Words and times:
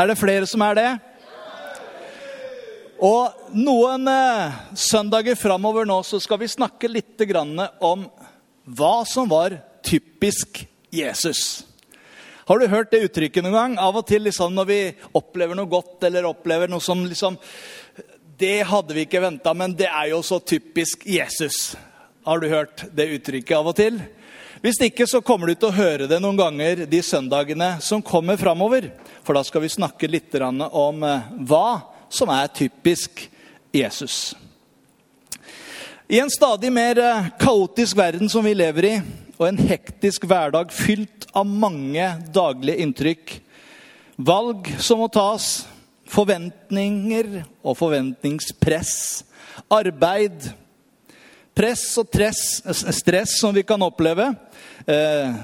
Er 0.00 0.06
det 0.08 0.16
flere 0.16 0.46
som 0.48 0.62
er 0.64 0.76
det? 0.78 0.90
Og 3.04 3.56
noen 3.56 4.08
eh, 4.08 4.54
søndager 4.72 5.36
framover 5.36 5.84
nå 5.88 5.98
så 6.08 6.16
skal 6.24 6.40
vi 6.40 6.48
snakke 6.48 6.88
litt 6.88 7.20
om 7.84 8.06
hva 8.64 8.94
som 9.04 9.28
var 9.28 9.58
typisk 9.84 10.62
Jesus. 10.88 11.66
Har 12.48 12.58
du 12.58 12.70
hørt 12.72 12.94
det 12.94 13.02
uttrykket 13.10 13.44
noen 13.44 13.58
gang? 13.58 13.76
Av 13.76 13.98
og 14.00 14.06
til 14.08 14.24
liksom, 14.24 14.56
når 14.56 14.70
vi 14.70 14.80
opplever 15.20 15.58
noe 15.58 15.68
godt 15.68 16.08
eller 16.08 16.30
opplever 16.30 16.70
noe 16.70 16.80
som 16.80 17.04
liksom 17.04 17.36
Det 18.40 18.62
hadde 18.64 18.96
vi 18.96 19.04
ikke 19.04 19.20
venta, 19.20 19.52
men 19.52 19.76
det 19.76 19.90
er 19.90 20.14
jo 20.14 20.22
så 20.24 20.40
typisk 20.40 21.04
Jesus. 21.04 21.76
Har 22.24 22.40
du 22.40 22.48
hørt 22.48 22.86
det 22.96 23.10
uttrykket 23.18 23.58
av 23.58 23.68
og 23.68 23.76
til? 23.76 24.00
Hvis 24.60 24.76
ikke 24.84 25.06
så 25.08 25.22
kommer 25.24 25.48
du 25.48 25.54
til 25.56 25.70
å 25.70 25.76
høre 25.76 26.04
det 26.04 26.18
noen 26.20 26.36
ganger 26.36 26.82
de 26.84 26.98
søndagene 27.00 27.78
som 27.80 28.02
kommer 28.04 28.36
framover. 28.36 28.90
For 29.24 29.32
da 29.32 29.40
skal 29.46 29.64
vi 29.64 29.72
snakke 29.72 30.10
litt 30.10 30.36
om 30.36 31.00
eh, 31.06 31.30
hva 31.48 31.80
som 32.12 32.28
er 32.34 32.52
typisk 32.52 33.22
Jesus. 33.72 34.34
I 36.12 36.20
en 36.20 36.28
stadig 36.28 36.68
mer 36.76 37.00
eh, 37.00 37.30
kaotisk 37.40 37.96
verden 37.96 38.28
som 38.28 38.44
vi 38.44 38.52
lever 38.52 38.88
i, 38.90 38.94
og 39.40 39.48
en 39.48 39.62
hektisk 39.64 40.28
hverdag 40.28 40.74
fylt 40.76 41.24
av 41.32 41.48
mange 41.48 42.10
daglige 42.28 42.84
inntrykk, 42.84 43.36
valg 44.20 44.68
som 44.76 45.00
må 45.00 45.08
tas, 45.08 45.62
forventninger 46.10 47.46
og 47.64 47.78
forventningspress, 47.80 48.92
arbeid, 49.72 50.50
press 51.60 51.84
og 52.00 52.08
tress, 52.08 52.62
stress 52.96 53.36
som 53.42 53.52
vi 53.54 53.66
kan 53.68 53.84
oppleve, 53.84 54.30
Eh, 54.86 55.34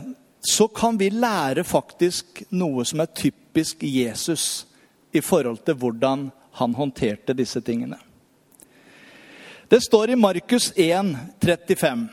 så 0.40 0.68
kan 0.68 0.98
vi 0.98 1.10
lære 1.10 1.64
faktisk 1.64 2.42
noe 2.50 2.84
som 2.84 3.02
er 3.02 3.12
typisk 3.12 3.82
Jesus 3.82 4.66
i 5.12 5.20
forhold 5.20 5.60
til 5.66 5.76
hvordan 5.80 6.28
han 6.56 6.74
håndterte 6.74 7.36
disse 7.36 7.60
tingene. 7.60 7.98
Det 9.68 9.82
står 9.82 10.14
i 10.14 10.18
Markus 10.18 10.70
1, 10.76 11.16
35. 11.42 12.06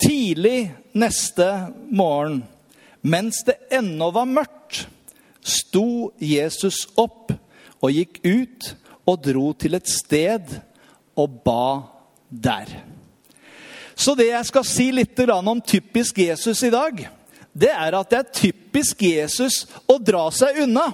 Tidlig 0.00 0.72
neste 0.92 1.48
morgen, 1.90 2.42
mens 3.02 3.42
det 3.46 3.58
ennå 3.70 4.10
var 4.14 4.30
mørkt, 4.30 4.86
sto 5.42 6.10
Jesus 6.18 6.86
opp 6.96 7.34
og 7.78 7.92
gikk 7.94 8.22
ut 8.24 8.72
og 9.08 9.20
dro 9.24 9.52
til 9.52 9.76
et 9.78 9.90
sted 9.90 10.58
og 11.18 11.42
ba 11.44 11.64
der. 12.28 12.87
Så 13.98 14.14
det 14.14 14.28
jeg 14.30 14.46
skal 14.46 14.66
si 14.66 14.92
litt 14.94 15.18
om 15.26 15.60
typisk 15.60 16.20
Jesus 16.22 16.62
i 16.62 16.70
dag, 16.70 17.00
det 17.52 17.72
er 17.74 17.96
at 17.98 18.10
det 18.10 18.18
er 18.20 18.34
typisk 18.46 19.02
Jesus 19.02 19.64
å 19.90 19.98
dra 19.98 20.28
seg 20.30 20.62
unna. 20.62 20.92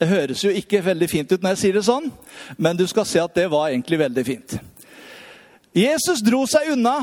Det 0.00 0.08
høres 0.08 0.40
jo 0.46 0.52
ikke 0.56 0.80
veldig 0.80 1.08
fint 1.12 1.32
ut 1.32 1.42
når 1.42 1.52
jeg 1.52 1.60
sier 1.60 1.76
det 1.76 1.84
sånn, 1.84 2.06
men 2.56 2.78
du 2.78 2.86
skal 2.88 3.04
se 3.04 3.20
at 3.20 3.34
det 3.36 3.50
var 3.52 3.68
egentlig 3.68 4.00
veldig 4.00 4.24
fint. 4.24 4.56
Jesus 5.76 6.22
dro 6.24 6.46
seg 6.48 6.72
unna 6.72 6.94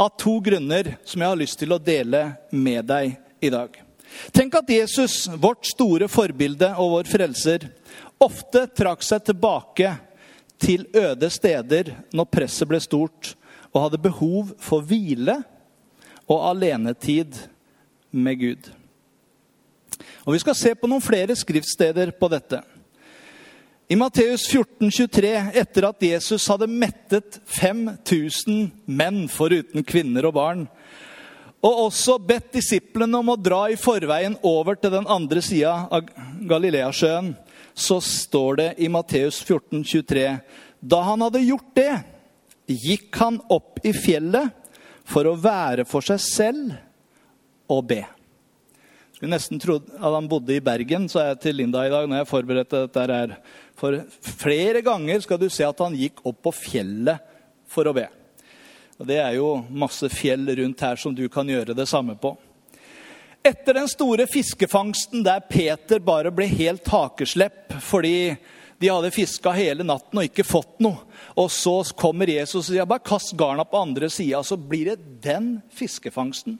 av 0.00 0.10
to 0.18 0.34
grunner 0.42 0.96
som 1.06 1.22
jeg 1.22 1.30
har 1.30 1.38
lyst 1.38 1.60
til 1.62 1.70
å 1.70 1.78
dele 1.78 2.24
med 2.50 2.90
deg 2.90 3.14
i 3.38 3.52
dag. 3.54 3.70
Tenk 4.34 4.56
at 4.58 4.74
Jesus, 4.74 5.28
vårt 5.38 5.68
store 5.70 6.10
forbilde 6.10 6.72
og 6.74 6.96
vår 6.96 7.10
frelser, 7.12 7.68
ofte 8.18 8.66
trakk 8.74 9.06
seg 9.06 9.22
tilbake 9.30 9.94
til 10.60 10.88
øde 10.90 11.30
steder 11.30 11.94
når 12.10 12.28
presset 12.34 12.68
ble 12.68 12.80
stort, 12.82 13.36
og 13.70 13.86
hadde 13.86 14.02
behov 14.02 14.52
for 14.62 14.84
hvile 14.84 15.40
og 16.30 16.44
alenetid 16.50 17.38
med 18.10 18.38
Gud. 18.40 18.70
Og 20.26 20.34
Vi 20.34 20.42
skal 20.42 20.58
se 20.58 20.74
på 20.74 20.90
noen 20.90 21.02
flere 21.02 21.36
skriftsteder 21.36 22.12
på 22.18 22.28
dette. 22.30 22.60
I 23.90 23.96
Matteus 23.98 24.44
14, 24.46 24.86
23, 24.86 25.30
etter 25.58 25.86
at 25.88 26.04
Jesus 26.06 26.44
hadde 26.46 26.68
mettet 26.70 27.40
5000 27.50 28.68
menn 28.86 29.24
foruten 29.26 29.82
kvinner 29.82 30.28
og 30.28 30.36
barn, 30.36 30.68
og 31.60 31.80
også 31.88 32.14
bedt 32.22 32.54
disiplene 32.54 33.18
om 33.18 33.32
å 33.32 33.36
dra 33.40 33.64
i 33.68 33.76
forveien 33.76 34.38
over 34.46 34.78
til 34.78 34.94
den 34.94 35.08
andre 35.10 35.42
sida 35.44 35.74
av 35.90 36.06
Galileasjøen, 36.48 37.34
så 37.74 37.98
står 38.04 38.60
det 38.60 38.68
i 38.78 38.88
Matteus 38.92 39.42
14, 39.42 39.82
23, 39.82 40.24
da 40.80 41.02
han 41.10 41.26
hadde 41.26 41.42
gjort 41.44 41.74
det, 41.76 41.92
gikk 42.74 43.16
han 43.20 43.40
opp 43.50 43.80
i 43.86 43.92
fjellet 43.96 44.56
for 45.10 45.26
å 45.26 45.36
være 45.38 45.86
for 45.88 46.04
seg 46.04 46.20
selv 46.22 46.74
og 47.70 47.86
be. 47.90 48.02
Skulle 49.14 49.34
nesten 49.34 49.60
trodd 49.60 49.90
at 49.98 50.14
han 50.14 50.28
bodde 50.30 50.54
i 50.56 50.62
Bergen, 50.64 51.08
sa 51.12 51.26
jeg 51.28 51.40
til 51.42 51.58
Linda 51.60 51.82
i 51.84 51.90
dag. 51.92 52.06
når 52.08 52.22
jeg 52.22 52.30
forberedte 52.30 52.86
dette 52.86 53.06
her. 53.10 53.34
For 53.76 53.98
flere 54.22 54.80
ganger 54.80 55.20
skal 55.20 55.38
du 55.38 55.48
se 55.48 55.66
at 55.66 55.78
han 55.78 55.96
gikk 55.96 56.22
opp 56.24 56.42
på 56.46 56.54
fjellet 56.56 57.20
for 57.68 57.84
å 57.84 57.92
be. 57.92 58.06
Og 59.00 59.06
Det 59.06 59.18
er 59.20 59.34
jo 59.36 59.64
masse 59.68 60.08
fjell 60.08 60.48
rundt 60.56 60.80
her 60.80 60.96
som 60.96 61.14
du 61.14 61.28
kan 61.28 61.48
gjøre 61.48 61.76
det 61.76 61.88
samme 61.88 62.16
på. 62.20 62.36
Etter 63.44 63.74
den 63.74 63.88
store 63.88 64.26
fiskefangsten 64.28 65.22
der 65.24 65.40
Peter 65.40 65.98
bare 65.98 66.32
ble 66.32 66.44
helt 66.44 66.88
hakeslepp 66.92 67.72
fordi 67.80 68.36
de 68.80 68.88
hadde 68.88 69.10
fiska 69.12 69.52
hele 69.52 69.84
natten 69.84 70.22
og 70.22 70.24
ikke 70.24 70.46
fått 70.46 70.78
noe. 70.80 71.02
Og 71.36 71.50
så 71.52 71.74
kommer 72.00 72.30
Jesus 72.32 72.62
og 72.62 72.66
sier 72.70 72.88
bare 72.88 73.04
kast 73.04 73.34
garna 73.36 73.66
på 73.68 73.76
andre 73.76 74.08
sida, 74.12 74.40
så 74.40 74.56
blir 74.56 74.94
det 74.94 75.20
den 75.24 75.58
fiskefangsten. 75.76 76.56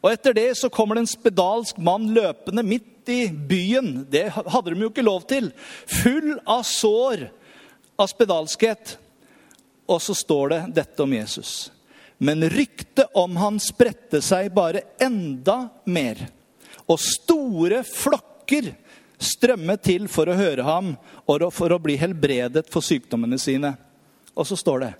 Og 0.00 0.08
Etter 0.14 0.32
det 0.32 0.46
så 0.56 0.70
kommer 0.72 0.96
det 0.96 1.04
en 1.04 1.10
spedalsk 1.12 1.76
mann 1.84 2.08
løpende 2.16 2.64
midt 2.64 3.10
i 3.12 3.26
byen. 3.28 4.06
Det 4.08 4.30
hadde 4.32 4.72
de 4.72 4.80
jo 4.80 4.88
ikke 4.88 5.04
lov 5.04 5.26
til. 5.28 5.50
Full 5.84 6.38
av 6.48 6.64
sår 6.64 7.26
av 8.00 8.08
spedalskhet. 8.08 8.96
Og 9.90 10.00
så 10.00 10.16
står 10.16 10.54
det 10.54 10.62
dette 10.80 11.04
om 11.04 11.12
Jesus. 11.12 11.68
Men 12.16 12.44
ryktet 12.48 13.12
om 13.16 13.36
han 13.40 13.60
spredte 13.60 14.22
seg 14.24 14.48
bare 14.56 14.86
enda 15.00 15.66
mer. 15.84 16.24
Og 16.88 17.00
store 17.04 17.82
flokker 17.84 18.72
strømme 19.20 19.76
til 19.76 20.08
for 20.08 20.30
å 20.30 20.38
høre 20.38 20.64
ham 20.64 20.94
og 21.28 21.46
for 21.52 21.72
å 21.72 21.80
bli 21.82 21.98
helbredet 22.00 22.66
for 22.72 22.84
sykdommene 22.84 23.38
sine. 23.40 23.74
Og 24.34 24.46
så 24.48 24.56
står 24.56 24.84
det 24.84 24.92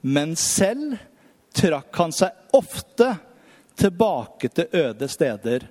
Men 0.00 0.36
selv 0.36 0.96
trakk 1.54 1.96
han 1.98 2.14
seg 2.14 2.54
ofte 2.54 3.16
tilbake 3.78 4.48
til 4.54 4.66
øde 4.72 5.08
steder 5.08 5.66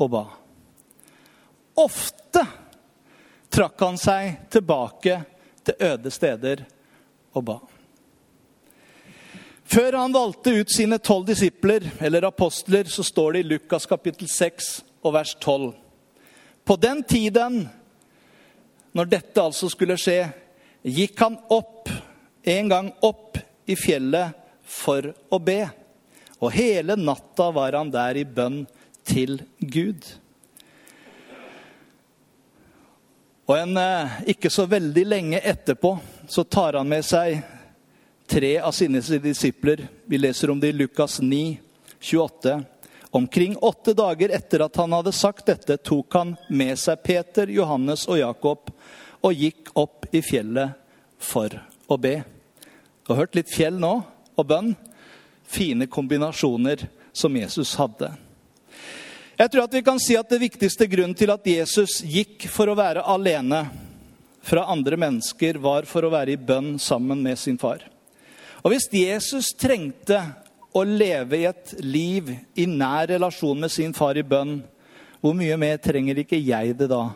og 0.00 0.10
ba. 0.10 0.24
Ofte 1.76 2.44
trakk 3.52 3.80
han 3.80 3.98
seg 4.00 4.48
tilbake 4.52 5.20
til 5.66 5.88
øde 5.90 6.12
steder 6.12 6.64
og 7.36 7.44
ba. 7.44 7.58
Før 9.66 9.98
han 9.98 10.14
valgte 10.14 10.52
ut 10.60 10.70
sine 10.70 10.98
tolv 11.02 11.26
disipler, 11.26 11.88
eller 12.00 12.28
apostler, 12.28 12.84
så 12.84 13.02
står 13.02 13.32
det 13.32 13.40
i 13.40 13.48
Lukas 13.50 13.86
kapittel 13.90 14.28
6 14.30 14.68
og 15.02 15.16
vers 15.16 15.34
12. 15.40 15.72
På 16.66 16.76
den 16.76 17.02
tiden, 17.02 17.68
når 18.92 19.04
dette 19.06 19.42
altså 19.42 19.68
skulle 19.70 19.94
skje, 20.00 20.24
gikk 20.82 21.20
han 21.22 21.36
opp, 21.54 21.86
en 22.42 22.70
gang 22.72 22.88
opp 23.06 23.38
i 23.70 23.76
fjellet 23.78 24.34
for 24.66 25.12
å 25.30 25.38
be. 25.38 25.60
Og 26.42 26.50
hele 26.56 26.98
natta 26.98 27.52
var 27.54 27.78
han 27.78 27.92
der 27.94 28.18
i 28.18 28.26
bønn 28.26 28.64
til 29.06 29.38
Gud. 29.62 30.10
Og 33.46 33.54
en, 33.54 33.76
eh, 33.78 34.20
ikke 34.34 34.50
så 34.50 34.66
veldig 34.66 35.06
lenge 35.06 35.38
etterpå 35.38 36.00
så 36.26 36.42
tar 36.42 36.80
han 36.80 36.88
med 36.88 37.04
seg 37.06 37.44
tre 38.26 38.56
av 38.58 38.74
sine 38.74 38.98
disipler. 39.22 39.86
Vi 40.04 40.18
leser 40.18 40.50
om 40.50 40.58
det 40.60 40.74
i 40.74 40.78
Lukas 40.82 41.20
9, 41.20 41.60
28. 42.00 42.64
Omkring 43.16 43.56
åtte 43.56 43.94
dager 43.96 44.28
etter 44.28 44.60
at 44.66 44.76
han 44.76 44.92
hadde 44.92 45.12
sagt 45.16 45.46
dette, 45.48 45.78
tok 45.80 46.14
han 46.18 46.34
med 46.52 46.76
seg 46.76 47.00
Peter, 47.00 47.48
Johannes 47.48 48.02
og 48.12 48.18
Jakob 48.20 48.68
og 49.24 49.32
gikk 49.32 49.70
opp 49.72 50.04
i 50.12 50.20
fjellet 50.20 50.76
for 51.16 51.54
å 51.88 51.96
be. 51.96 52.18
Du 53.06 53.14
har 53.14 53.22
hørt 53.22 53.38
litt 53.38 53.48
fjell 53.48 53.80
nå 53.80 53.94
og 54.36 54.44
bønn. 54.52 54.74
Fine 55.48 55.88
kombinasjoner 55.88 56.84
som 57.16 57.40
Jesus 57.40 57.72
hadde. 57.80 58.12
Jeg 59.40 59.48
tror 59.48 59.64
at 59.64 59.80
vi 59.80 59.84
kan 59.88 60.02
si 60.02 60.20
at 60.20 60.28
det 60.28 60.42
viktigste 60.44 60.84
grunnen 60.84 61.16
til 61.16 61.32
at 61.32 61.48
Jesus 61.48 62.02
gikk 62.04 62.50
for 62.52 62.68
å 62.68 62.76
være 62.76 63.08
alene 63.16 63.64
fra 64.44 64.68
andre 64.76 65.00
mennesker, 65.00 65.56
var 65.56 65.88
for 65.88 66.04
å 66.04 66.12
være 66.12 66.36
i 66.36 66.42
bønn 66.52 66.76
sammen 66.76 67.24
med 67.24 67.40
sin 67.40 67.56
far. 67.56 67.80
Og 68.60 68.74
hvis 68.74 68.92
Jesus 68.92 69.54
trengte 69.56 70.20
å 70.76 70.82
leve 70.84 71.40
i 71.40 71.46
et 71.48 71.72
liv 71.80 72.28
i 72.54 72.66
nær 72.68 73.08
relasjon 73.14 73.60
med 73.64 73.72
sin 73.72 73.94
far 73.96 74.18
i 74.18 74.24
bønn, 74.26 74.58
hvor 75.22 75.32
mye 75.36 75.56
mer 75.58 75.78
trenger 75.80 76.20
ikke 76.20 76.38
jeg 76.38 76.76
det 76.76 76.90
da? 76.92 77.06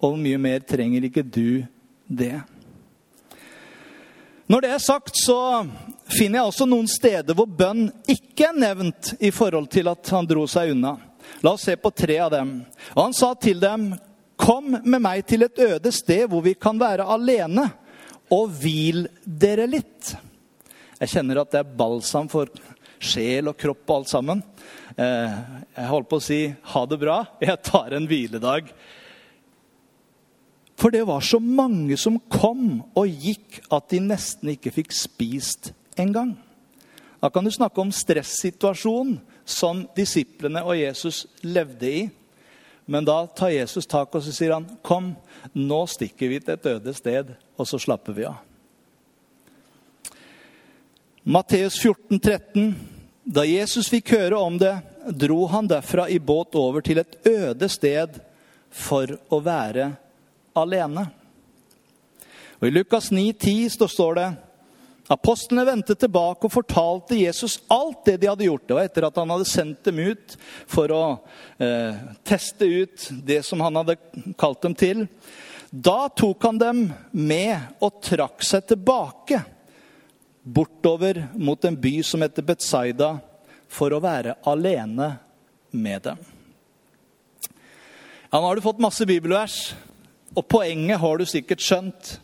Og 0.00 0.14
hvor 0.14 0.20
mye 0.20 0.40
mer 0.40 0.64
trenger 0.66 1.04
ikke 1.06 1.22
du 1.22 1.62
det? 2.08 2.40
Når 4.50 4.64
det 4.64 4.70
er 4.74 4.82
sagt, 4.82 5.16
så 5.20 5.36
finner 6.10 6.40
jeg 6.40 6.48
også 6.48 6.66
noen 6.68 6.88
steder 6.90 7.36
hvor 7.36 7.46
bønn 7.46 7.86
ikke 8.10 8.48
er 8.48 8.58
nevnt 8.64 9.12
i 9.22 9.30
forhold 9.32 9.68
til 9.72 9.92
at 9.92 10.10
han 10.12 10.26
dro 10.28 10.48
seg 10.50 10.72
unna. 10.74 10.96
La 11.44 11.54
oss 11.54 11.68
se 11.68 11.76
på 11.78 11.92
tre 11.94 12.18
av 12.24 12.32
dem. 12.34 12.56
Og 12.96 13.04
han 13.04 13.14
sa 13.16 13.34
til 13.38 13.62
dem, 13.62 13.92
Kom 14.42 14.72
med 14.72 14.98
meg 15.04 15.20
til 15.28 15.44
et 15.44 15.60
øde 15.62 15.92
sted 15.94 16.24
hvor 16.26 16.42
vi 16.42 16.56
kan 16.58 16.74
være 16.80 17.04
alene, 17.14 17.68
og 18.32 18.48
hvil 18.58 19.04
dere 19.22 19.68
litt. 19.70 20.14
Jeg 20.98 21.12
kjenner 21.12 21.42
at 21.42 21.52
det 21.52 21.60
er 21.60 21.74
balsam 21.78 22.26
for 22.32 22.50
sjel 23.02 23.50
og 23.50 23.58
kropp 23.58 23.84
og 23.88 23.96
alt 23.96 24.12
sammen. 24.12 24.42
Eh, 24.96 25.36
jeg 25.76 25.90
holdt 25.90 26.10
på 26.10 26.20
å 26.20 26.24
si 26.24 26.40
ha 26.74 26.82
det 26.88 26.98
bra, 27.02 27.22
jeg 27.42 27.62
tar 27.66 27.96
en 27.96 28.08
hviledag. 28.08 28.70
For 30.78 30.94
det 30.94 31.04
var 31.06 31.22
så 31.22 31.38
mange 31.38 31.96
som 32.00 32.18
kom 32.32 32.80
og 32.98 33.06
gikk 33.06 33.60
at 33.70 33.90
de 33.92 34.00
nesten 34.02 34.54
ikke 34.54 34.72
fikk 34.74 34.94
spist 34.96 35.70
engang. 36.00 36.34
Da 37.22 37.30
kan 37.30 37.44
du 37.46 37.52
snakke 37.54 37.78
om 37.78 37.92
stressituasjonen 37.94 39.20
som 39.46 39.84
disiplene 39.94 40.64
og 40.66 40.78
Jesus 40.80 41.26
levde 41.46 41.90
i. 41.90 42.02
Men 42.90 43.06
da 43.06 43.20
tar 43.30 43.54
Jesus 43.54 43.86
tak 43.86 44.14
og 44.14 44.24
så 44.24 44.32
sier 44.34 44.54
han, 44.54 44.66
'Kom, 44.82 45.14
nå 45.54 45.86
stikker 45.86 46.28
vi 46.28 46.40
til 46.40 46.54
et 46.54 46.66
øde 46.66 46.94
sted, 46.94 47.34
og 47.56 47.66
så 47.66 47.78
slapper 47.78 48.12
vi 48.12 48.24
av.' 48.24 48.42
Matteus 51.24 51.78
14, 51.78 52.18
13. 52.18 52.91
Da 53.22 53.44
Jesus 53.46 53.86
fikk 53.92 54.16
høre 54.16 54.38
om 54.38 54.56
det, 54.58 54.74
dro 55.14 55.44
han 55.46 55.68
derfra 55.70 56.08
i 56.10 56.18
båt 56.18 56.56
over 56.58 56.82
til 56.82 56.98
et 56.98 57.20
øde 57.28 57.68
sted 57.70 58.16
for 58.74 59.12
å 59.30 59.38
være 59.42 59.92
alene. 60.58 61.04
Og 62.58 62.66
I 62.66 62.72
Lukas 62.74 63.12
9, 63.14 63.28
10 63.38 63.86
står 63.90 64.18
det 64.18 64.32
Apostlene 65.12 65.66
vendte 65.66 65.94
tilbake 65.98 66.46
og 66.46 66.54
fortalte 66.54 67.18
Jesus 67.18 67.58
alt 67.70 68.06
det 68.06 68.16
de 68.22 68.28
hadde 68.30 68.46
gjort. 68.46 68.66
Det 68.66 68.76
var 68.78 68.86
etter 68.86 69.06
at 69.06 69.18
han 69.18 69.32
hadde 69.34 69.48
sendt 69.50 69.82
dem 69.84 69.98
ut 69.98 70.36
for 70.70 70.94
å 70.94 71.02
eh, 71.62 71.98
teste 72.24 72.64
ut 72.64 73.08
det 73.26 73.42
som 73.44 73.60
han 73.60 73.76
hadde 73.82 73.98
kalt 74.40 74.62
dem 74.64 74.76
til. 74.78 75.04
Da 75.70 76.06
tok 76.08 76.46
han 76.46 76.60
dem 76.62 76.84
med 77.10 77.82
og 77.82 77.98
trakk 78.06 78.46
seg 78.46 78.64
tilbake 78.72 79.42
bortover 80.42 81.28
mot 81.34 81.64
en 81.64 81.76
by 81.80 82.02
som 82.02 82.22
heter 82.22 82.42
Betzaida, 82.42 83.16
for 83.72 83.94
å 83.94 84.02
være 84.02 84.36
alene 84.44 85.14
med 85.70 86.02
dem. 86.04 86.18
Ja, 88.32 88.40
nå 88.40 88.44
har 88.46 88.56
du 88.56 88.64
fått 88.64 88.82
masse 88.82 89.06
bibelvers, 89.08 89.72
og 90.36 90.46
poenget 90.48 91.00
har 91.00 91.18
du 91.18 91.24
sikkert 91.28 91.64
skjønt. 91.64 92.14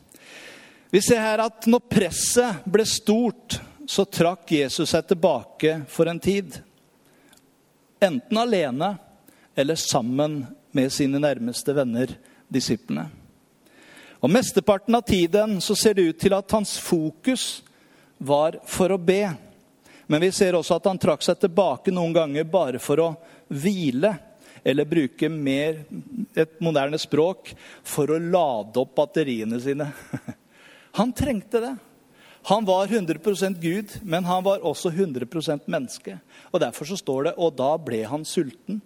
Vi 0.90 1.00
ser 1.04 1.20
her 1.20 1.42
at 1.44 1.66
når 1.68 1.84
presset 1.88 2.64
ble 2.68 2.84
stort, 2.88 3.58
så 3.88 4.04
trakk 4.04 4.50
Jesus 4.52 4.92
seg 4.92 5.06
tilbake 5.08 5.82
for 5.88 6.08
en 6.08 6.20
tid. 6.20 6.58
Enten 8.04 8.40
alene 8.40 8.94
eller 9.56 9.80
sammen 9.80 10.42
med 10.76 10.92
sine 10.92 11.20
nærmeste 11.20 11.72
venner, 11.76 12.12
disiplene. 12.48 13.08
Og 14.20 14.32
Mesteparten 14.32 14.96
av 14.98 15.06
tiden 15.08 15.56
så 15.64 15.76
ser 15.78 15.96
det 15.96 16.08
ut 16.10 16.20
til 16.20 16.34
at 16.36 16.52
hans 16.52 16.76
fokus 16.82 17.62
var 18.18 18.58
for 18.66 18.92
å 18.94 18.98
be. 19.00 19.22
Men 20.08 20.24
vi 20.24 20.30
ser 20.32 20.56
også 20.56 20.78
at 20.78 20.88
han 20.88 21.00
trakk 21.00 21.24
seg 21.24 21.40
tilbake 21.42 21.92
noen 21.94 22.14
ganger 22.16 22.48
bare 22.48 22.80
for 22.82 23.02
å 23.02 23.08
hvile. 23.48 24.14
Eller 24.64 24.88
bruke 24.88 25.28
mer 25.30 25.84
et 26.36 26.56
moderne 26.64 26.98
språk 27.00 27.52
for 27.86 28.10
å 28.10 28.18
lade 28.20 28.80
opp 28.82 28.96
batteriene 28.98 29.60
sine. 29.62 29.86
Han 30.98 31.12
trengte 31.14 31.60
det. 31.62 31.76
Han 32.48 32.64
var 32.66 32.88
100% 32.88 33.60
Gud, 33.60 33.92
men 34.02 34.24
han 34.24 34.40
var 34.42 34.64
også 34.66 34.90
100% 34.90 35.66
menneske. 35.68 36.16
Og 36.50 36.62
Derfor 36.62 36.88
så 36.88 36.96
står 36.98 37.28
det 37.28 37.34
og 37.36 37.54
da 37.58 37.74
ble 37.76 38.00
han 38.08 38.24
sulten. 38.26 38.80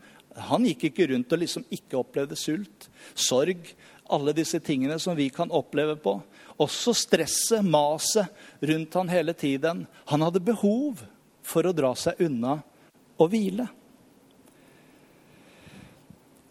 Han 0.51 0.67
gikk 0.67 0.89
ikke 0.89 1.07
rundt 1.13 1.33
og 1.33 1.43
liksom 1.45 1.65
ikke 1.71 2.01
opplevde 2.01 2.37
sult, 2.37 2.89
sorg, 3.15 3.71
alle 4.13 4.35
disse 4.37 4.61
tingene 4.61 4.99
som 5.01 5.17
vi 5.17 5.29
kan 5.33 5.51
oppleve 5.51 5.97
på. 6.01 6.19
Også 6.63 6.95
stresset, 6.97 7.65
maset 7.65 8.29
rundt 8.61 8.95
han 8.95 9.11
hele 9.13 9.35
tiden. 9.35 9.87
Han 10.11 10.25
hadde 10.25 10.45
behov 10.45 11.03
for 11.43 11.67
å 11.67 11.75
dra 11.75 11.95
seg 11.99 12.21
unna 12.27 12.59
og 13.19 13.33
hvile. 13.33 13.67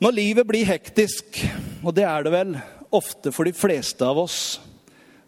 Når 0.02 0.18
livet 0.18 0.48
blir 0.50 0.66
hektisk, 0.66 1.38
og 1.86 1.94
det 1.94 2.08
er 2.10 2.26
det 2.26 2.34
vel 2.34 2.56
ofte 2.92 3.32
for 3.34 3.46
de 3.46 3.54
fleste 3.54 4.06
av 4.06 4.18
oss, 4.24 4.60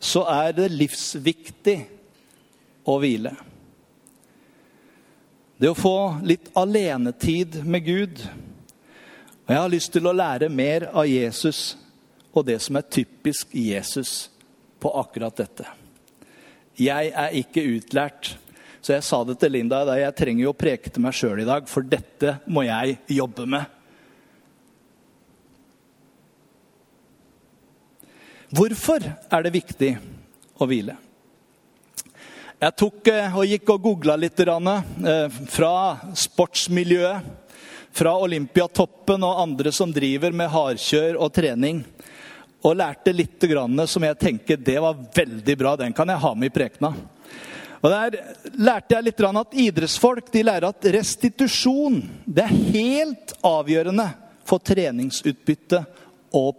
så 0.02 0.26
er 0.28 0.56
det 0.58 0.72
livsviktig 0.74 1.78
å 2.90 2.98
hvile. 3.00 3.36
Det 5.62 5.70
å 5.70 5.78
få 5.78 5.98
litt 6.26 6.50
alenetid 6.60 7.62
med 7.64 7.86
Gud. 7.86 8.24
Og 9.46 9.54
jeg 9.54 9.62
har 9.62 9.72
lyst 9.72 9.94
til 9.94 10.10
å 10.10 10.16
lære 10.18 10.50
mer 10.52 10.90
av 10.92 11.08
Jesus 11.08 11.76
og 12.34 12.46
det 12.48 12.60
som 12.66 12.78
er 12.80 12.90
typisk 12.90 13.54
Jesus 13.56 14.30
på 14.82 14.92
akkurat 15.00 15.38
dette. 15.38 15.68
Jeg 16.80 17.12
er 17.14 17.38
ikke 17.38 17.62
utlært, 17.76 18.34
så 18.82 18.96
jeg 18.96 19.06
sa 19.06 19.22
det 19.28 19.38
til 19.40 19.54
Linda 19.54 19.84
da 19.86 20.00
jeg 20.00 20.16
trenger 20.18 20.48
jo 20.48 20.54
å 20.56 20.58
preke 20.58 20.90
til 20.90 21.06
meg 21.06 21.16
sjøl 21.16 21.44
i 21.44 21.48
dag, 21.48 21.70
for 21.70 21.86
dette 21.86 22.40
må 22.50 22.66
jeg 22.66 22.98
jobbe 23.14 23.46
med. 23.54 23.80
Hvorfor 28.54 29.06
er 29.06 29.46
det 29.46 29.54
viktig 29.54 29.96
å 30.62 30.68
hvile? 30.70 30.98
Jeg 32.64 32.76
tok 32.80 33.08
eh, 33.12 33.34
og 33.36 33.48
gikk 33.50 33.72
og 33.74 33.82
googla 33.84 34.14
litt 34.16 34.40
eh, 34.40 35.40
fra 35.52 35.74
sportsmiljøet, 36.16 37.32
fra 37.94 38.14
Olympiatoppen 38.24 39.26
og 39.26 39.42
andre 39.42 39.74
som 39.74 39.92
driver 39.94 40.32
med 40.32 40.52
hardkjør 40.54 41.18
og 41.22 41.34
trening. 41.36 41.82
Og 42.64 42.78
lærte 42.80 43.12
litt 43.12 43.44
som 43.92 44.04
jeg 44.08 44.20
tenker 44.20 44.58
det 44.58 44.80
var 44.80 44.96
veldig 45.16 45.56
bra. 45.60 45.76
Den 45.76 45.94
kan 45.94 46.10
jeg 46.10 46.24
ha 46.24 46.34
med 46.36 46.48
i 46.52 46.54
prekena. 46.54 46.94
Og 47.84 47.90
Der 47.92 48.16
lærte 48.56 48.96
jeg 48.96 49.04
litt 49.04 49.20
at 49.28 49.58
idrettsfolk 49.60 50.32
de 50.32 50.44
lærer 50.44 50.70
at 50.70 50.86
restitusjon 50.96 52.00
det 52.26 52.46
er 52.46 52.62
helt 52.72 53.34
avgjørende 53.44 54.08
for 54.48 54.64
treningsutbytte 54.64 55.82
og 56.34 56.56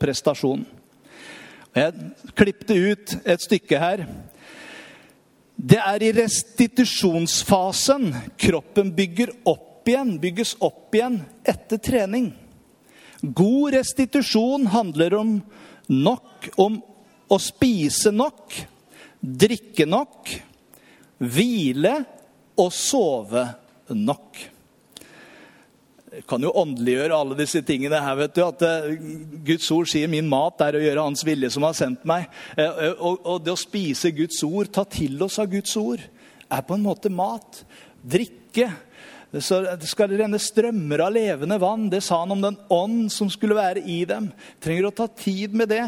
prestasjon. 0.00 0.66
Jeg 1.70 1.94
klippte 2.34 2.74
ut 2.74 3.14
et 3.22 3.46
stykke 3.46 3.78
her. 3.78 4.02
Det 5.54 5.78
er 5.78 6.02
i 6.02 6.12
restitusjonsfasen 6.16 8.10
kroppen 8.40 8.90
bygger 8.96 9.30
opp 9.46 9.86
igjen, 9.86 10.16
bygges 10.18 10.56
opp 10.58 10.94
igjen 10.98 11.20
etter 11.46 11.78
trening. 11.78 12.32
God 13.20 13.74
restitusjon 13.74 14.66
handler 14.72 15.14
om 15.18 15.34
nok, 15.90 16.48
om 16.56 16.78
å 17.30 17.38
spise 17.42 18.12
nok, 18.14 18.54
drikke 19.20 19.86
nok, 19.88 20.32
hvile 21.20 21.98
og 22.60 22.72
sove 22.72 23.44
nok 23.92 24.38
Jeg 26.10 26.24
kan 26.28 26.42
jo 26.42 26.50
åndeliggjøre 26.58 27.16
alle 27.16 27.36
disse 27.38 27.60
tingene 27.62 28.00
her. 28.02 28.16
vet 28.18 28.34
du, 28.34 28.40
At 28.42 28.62
uh, 28.66 28.88
Guds 29.46 29.68
ord 29.70 29.86
sier 29.86 30.08
'min 30.10 30.26
mat 30.26 30.60
er 30.64 30.74
å 30.74 30.82
gjøre 30.82 31.04
Hans 31.04 31.22
vilje 31.24 31.50
som 31.54 31.62
har 31.62 31.76
sendt 31.78 32.02
meg'. 32.08 32.26
Uh, 32.58 32.96
og, 32.98 33.20
og, 33.22 33.44
det 33.44 33.52
å 33.52 33.60
spise 33.60 34.10
Guds 34.10 34.42
ord, 34.42 34.72
ta 34.72 34.82
til 34.84 35.22
oss 35.22 35.38
av 35.38 35.46
Guds 35.52 35.76
ord, 35.76 36.02
er 36.50 36.62
på 36.66 36.74
en 36.74 36.82
måte 36.82 37.12
mat. 37.14 37.62
Drikke. 38.02 38.72
Så 39.38 39.60
det 39.62 39.86
skal 39.86 40.10
renne 40.18 40.40
strømmer 40.42 41.04
av 41.04 41.12
levende 41.14 41.58
vann. 41.62 41.86
Det 41.90 42.00
sa 42.02 42.18
han 42.24 42.34
om 42.34 42.40
den 42.42 42.56
ånd 42.74 43.12
som 43.14 43.30
skulle 43.30 43.54
være 43.54 43.84
i 43.86 44.02
dem. 44.08 44.26
Trenger 44.58 44.88
å 44.88 44.94
ta 44.94 45.06
tid 45.06 45.54
med 45.54 45.70
det. 45.70 45.84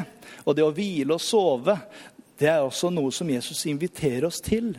Og 0.46 0.54
det 0.54 0.62
å 0.62 0.70
hvile 0.74 1.16
og 1.16 1.22
sove, 1.22 1.74
det 2.38 2.50
er 2.52 2.62
også 2.62 2.92
noe 2.94 3.10
som 3.14 3.30
Jesus 3.30 3.64
inviterer 3.70 4.28
oss 4.28 4.38
til. 4.42 4.70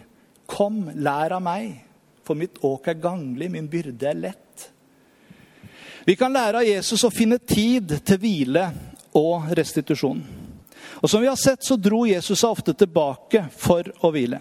Kom, 0.47 0.85
lær 0.95 1.35
av 1.35 1.43
meg, 1.43 1.75
for 2.23 2.39
mitt 2.39 2.61
åk 2.63 2.87
er 2.87 3.01
ganglig, 3.03 3.51
min 3.51 3.67
byrde 3.71 4.09
er 4.09 4.21
lett. 4.29 4.69
Vi 6.07 6.15
kan 6.19 6.33
lære 6.35 6.63
av 6.63 6.67
Jesus 6.67 7.03
å 7.03 7.11
finne 7.11 7.39
tid 7.39 7.97
til 8.03 8.19
hvile 8.19 8.65
og 9.15 9.51
restitusjon. 9.55 10.23
Og 11.03 11.11
som 11.11 11.23
vi 11.23 11.27
har 11.27 11.39
sett, 11.39 11.63
så 11.63 11.75
dro 11.79 12.03
Jesus 12.07 12.39
seg 12.39 12.55
ofte 12.55 12.75
tilbake 12.79 13.45
for 13.59 13.87
å 14.03 14.11
hvile. 14.11 14.39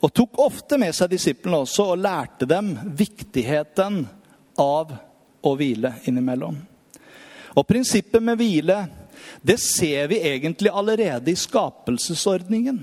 Og 0.00 0.12
tok 0.16 0.38
ofte 0.40 0.78
med 0.80 0.94
seg 0.96 1.10
disiplene 1.12 1.60
også 1.60 1.90
og 1.92 2.00
lærte 2.00 2.48
dem 2.48 2.72
viktigheten 2.96 4.02
av 4.60 4.94
å 5.44 5.52
hvile 5.56 5.92
innimellom. 6.08 6.56
Og 7.56 7.66
prinsippet 7.68 8.22
med 8.24 8.38
hvile 8.40 8.78
det 9.42 9.58
ser 9.60 10.08
vi 10.08 10.20
egentlig 10.24 10.72
allerede 10.72 11.32
i 11.32 11.36
skapelsesordningen. 11.36 12.80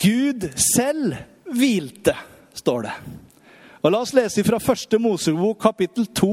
Gud 0.00 0.50
selv 0.60 1.16
hvilte, 1.48 2.16
står 2.54 2.82
det. 2.82 2.94
Og 3.84 3.92
La 3.92 4.00
oss 4.02 4.14
lese 4.16 4.42
fra 4.44 4.58
første 4.60 4.98
Mosebok 4.98 5.60
kapittel 5.62 6.08
2 6.16 6.30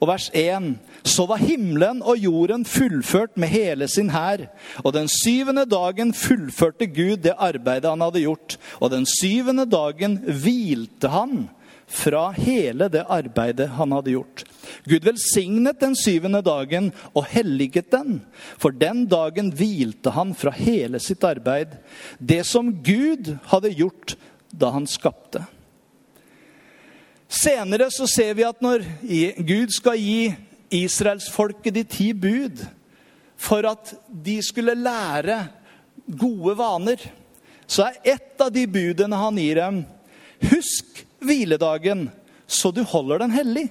og 0.00 0.08
vers 0.08 0.30
1. 0.34 0.72
Så 1.04 1.26
var 1.26 1.40
himmelen 1.40 2.02
og 2.02 2.18
jorden 2.20 2.64
fullført 2.68 3.38
med 3.40 3.52
hele 3.52 3.88
sin 3.88 4.10
hær. 4.12 4.46
Og 4.84 4.92
den 4.96 5.08
syvende 5.08 5.64
dagen 5.68 6.12
fullførte 6.16 6.86
Gud 6.90 7.24
det 7.24 7.36
arbeidet 7.38 7.90
han 7.90 8.04
hadde 8.04 8.24
gjort. 8.26 8.58
Og 8.80 8.92
den 8.92 9.06
syvende 9.08 9.66
dagen 9.70 10.18
hvilte 10.26 11.12
han 11.12 11.48
fra 11.90 12.30
hele 12.36 12.86
det 12.92 13.02
arbeidet 13.10 13.68
han 13.74 13.92
hadde 13.92 14.14
gjort. 14.14 14.44
Gud 14.86 15.04
velsignet 15.04 15.80
den 15.82 15.96
syvende 15.98 16.42
dagen 16.46 16.90
og 17.10 17.26
helliget 17.32 17.90
den. 17.92 18.20
For 18.60 18.70
den 18.70 19.06
dagen 19.10 19.50
hvilte 19.56 20.14
han 20.14 20.34
fra 20.38 20.52
hele 20.54 21.00
sitt 21.02 21.24
arbeid, 21.26 21.74
det 22.18 22.44
som 22.46 22.70
Gud 22.86 23.34
hadde 23.50 23.74
gjort 23.74 24.14
da 24.50 24.70
han 24.74 24.86
skapte. 24.90 25.42
Senere 27.30 27.90
så 27.94 28.08
ser 28.10 28.34
vi 28.38 28.46
at 28.46 28.62
når 28.62 28.82
Gud 29.46 29.70
skal 29.74 29.98
gi 29.98 30.32
israelsfolket 30.70 31.74
de 31.74 31.84
ti 31.84 32.10
bud 32.12 32.62
for 33.40 33.66
at 33.68 33.94
de 34.08 34.36
skulle 34.44 34.76
lære 34.76 35.42
gode 36.06 36.56
vaner, 36.58 37.02
så 37.70 37.86
er 37.86 38.16
ett 38.16 38.42
av 38.42 38.50
de 38.52 38.66
budene 38.66 39.18
han 39.18 39.38
gir 39.38 39.60
dem, 39.60 39.84
husk 40.50 41.04
hviledagen 41.22 42.08
så 42.50 42.72
du 42.74 42.82
holder 42.82 43.22
den 43.22 43.34
hellig. 43.34 43.68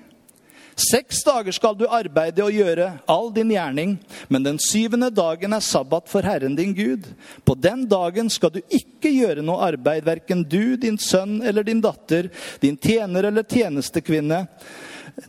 Seks 0.80 1.26
dager 1.28 1.52
skal 1.52 1.76
du 1.76 1.84
arbeide 1.92 2.46
og 2.46 2.56
gjøre 2.56 2.94
all 3.12 3.34
din 3.36 3.50
gjerning, 3.52 3.98
men 4.32 4.46
den 4.46 4.60
syvende 4.64 5.10
dagen 5.12 5.52
er 5.56 5.66
sabbat 5.66 6.08
for 6.08 6.24
Herren 6.24 6.56
din 6.56 6.72
Gud. 6.78 7.10
På 7.44 7.58
den 7.60 7.84
dagen 7.92 8.32
skal 8.32 8.54
du 8.56 8.62
ikke 8.64 9.12
gjøre 9.12 9.44
noe 9.44 9.66
arbeid, 9.74 10.06
verken 10.08 10.46
du, 10.48 10.78
din 10.80 10.96
sønn 10.96 11.42
eller 11.44 11.68
din 11.68 11.84
datter, 11.84 12.32
din 12.64 12.80
tjener 12.80 13.28
eller 13.28 13.44
tjenestekvinne 13.44 14.46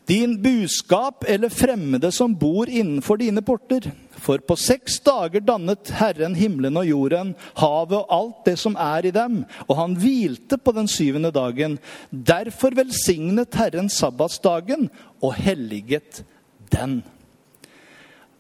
din 0.09 0.37
buskap 0.43 1.25
eller 1.29 1.49
fremmede 1.49 2.11
som 2.13 2.35
bor 2.39 2.69
innenfor 2.69 3.21
dine 3.21 3.43
porter. 3.43 3.91
For 4.21 4.43
på 4.45 4.57
seks 4.59 4.99
dager 5.07 5.41
dannet 5.45 5.93
Herren 5.97 6.35
himmelen 6.37 6.77
og 6.77 6.89
jorden, 6.89 7.35
havet 7.57 7.97
og 7.99 8.13
alt 8.17 8.43
det 8.51 8.57
som 8.61 8.77
er 8.77 9.09
i 9.09 9.15
dem, 9.15 9.45
og 9.69 9.79
han 9.79 9.97
hvilte 10.01 10.59
på 10.61 10.75
den 10.77 10.89
syvende 10.91 11.33
dagen. 11.33 11.79
Derfor 12.11 12.77
velsignet 12.77 13.57
Herren 13.57 13.89
sabbatsdagen 13.89 14.91
og 15.23 15.35
helliget 15.35 16.25
den. 16.73 17.01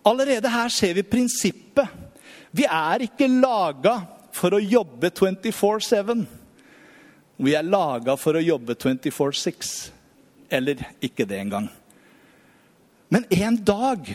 Allerede 0.04 0.50
her 0.50 0.68
ser 0.68 0.94
vi 0.96 1.02
prinsippet. 1.02 1.88
Vi 2.52 2.66
er 2.66 3.06
ikke 3.06 3.28
laga 3.30 4.00
for 4.34 4.56
å 4.56 4.62
jobbe 4.62 5.12
24-7. 5.14 6.24
Vi 7.40 7.54
er 7.56 7.64
laga 7.64 8.16
for 8.20 8.36
å 8.36 8.44
jobbe 8.44 8.76
24-6 8.76 9.99
eller 10.50 10.82
ikke 11.02 11.26
det 11.28 11.38
engang. 11.40 11.68
Men 13.10 13.26
en 13.30 13.56
dag 13.64 14.10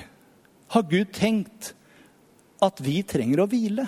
har 0.68 0.89
Gud 0.89 1.12
tenkt 1.15 1.74
at 2.63 2.80
vi 2.84 3.01
trenger 3.08 3.44
å 3.44 3.50
hvile. 3.51 3.88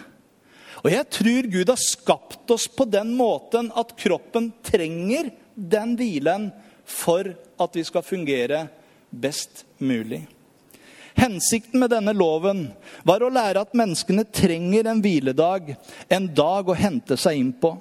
Og 0.83 0.89
jeg 0.91 1.09
tror 1.13 1.49
Gud 1.51 1.71
har 1.71 1.81
skapt 1.81 2.51
oss 2.53 2.67
på 2.69 2.85
den 2.89 3.13
måten 3.17 3.71
at 3.75 3.95
kroppen 3.99 4.51
trenger 4.65 5.31
den 5.55 5.95
hvilen 5.97 6.49
for 6.87 7.33
at 7.57 7.77
vi 7.77 7.83
skal 7.87 8.05
fungere 8.05 8.67
best 9.09 9.65
mulig. 9.79 10.25
Hensikten 11.17 11.81
med 11.81 11.89
denne 11.89 12.13
loven 12.13 12.67
var 13.07 13.23
å 13.25 13.31
lære 13.33 13.63
at 13.63 13.73
menneskene 13.77 14.27
trenger 14.29 14.91
en 14.91 15.01
hviledag, 15.01 15.73
en 16.13 16.27
dag 16.37 16.69
å 16.69 16.77
hente 16.77 17.17
seg 17.17 17.39
inn 17.39 17.53
på. 17.57 17.73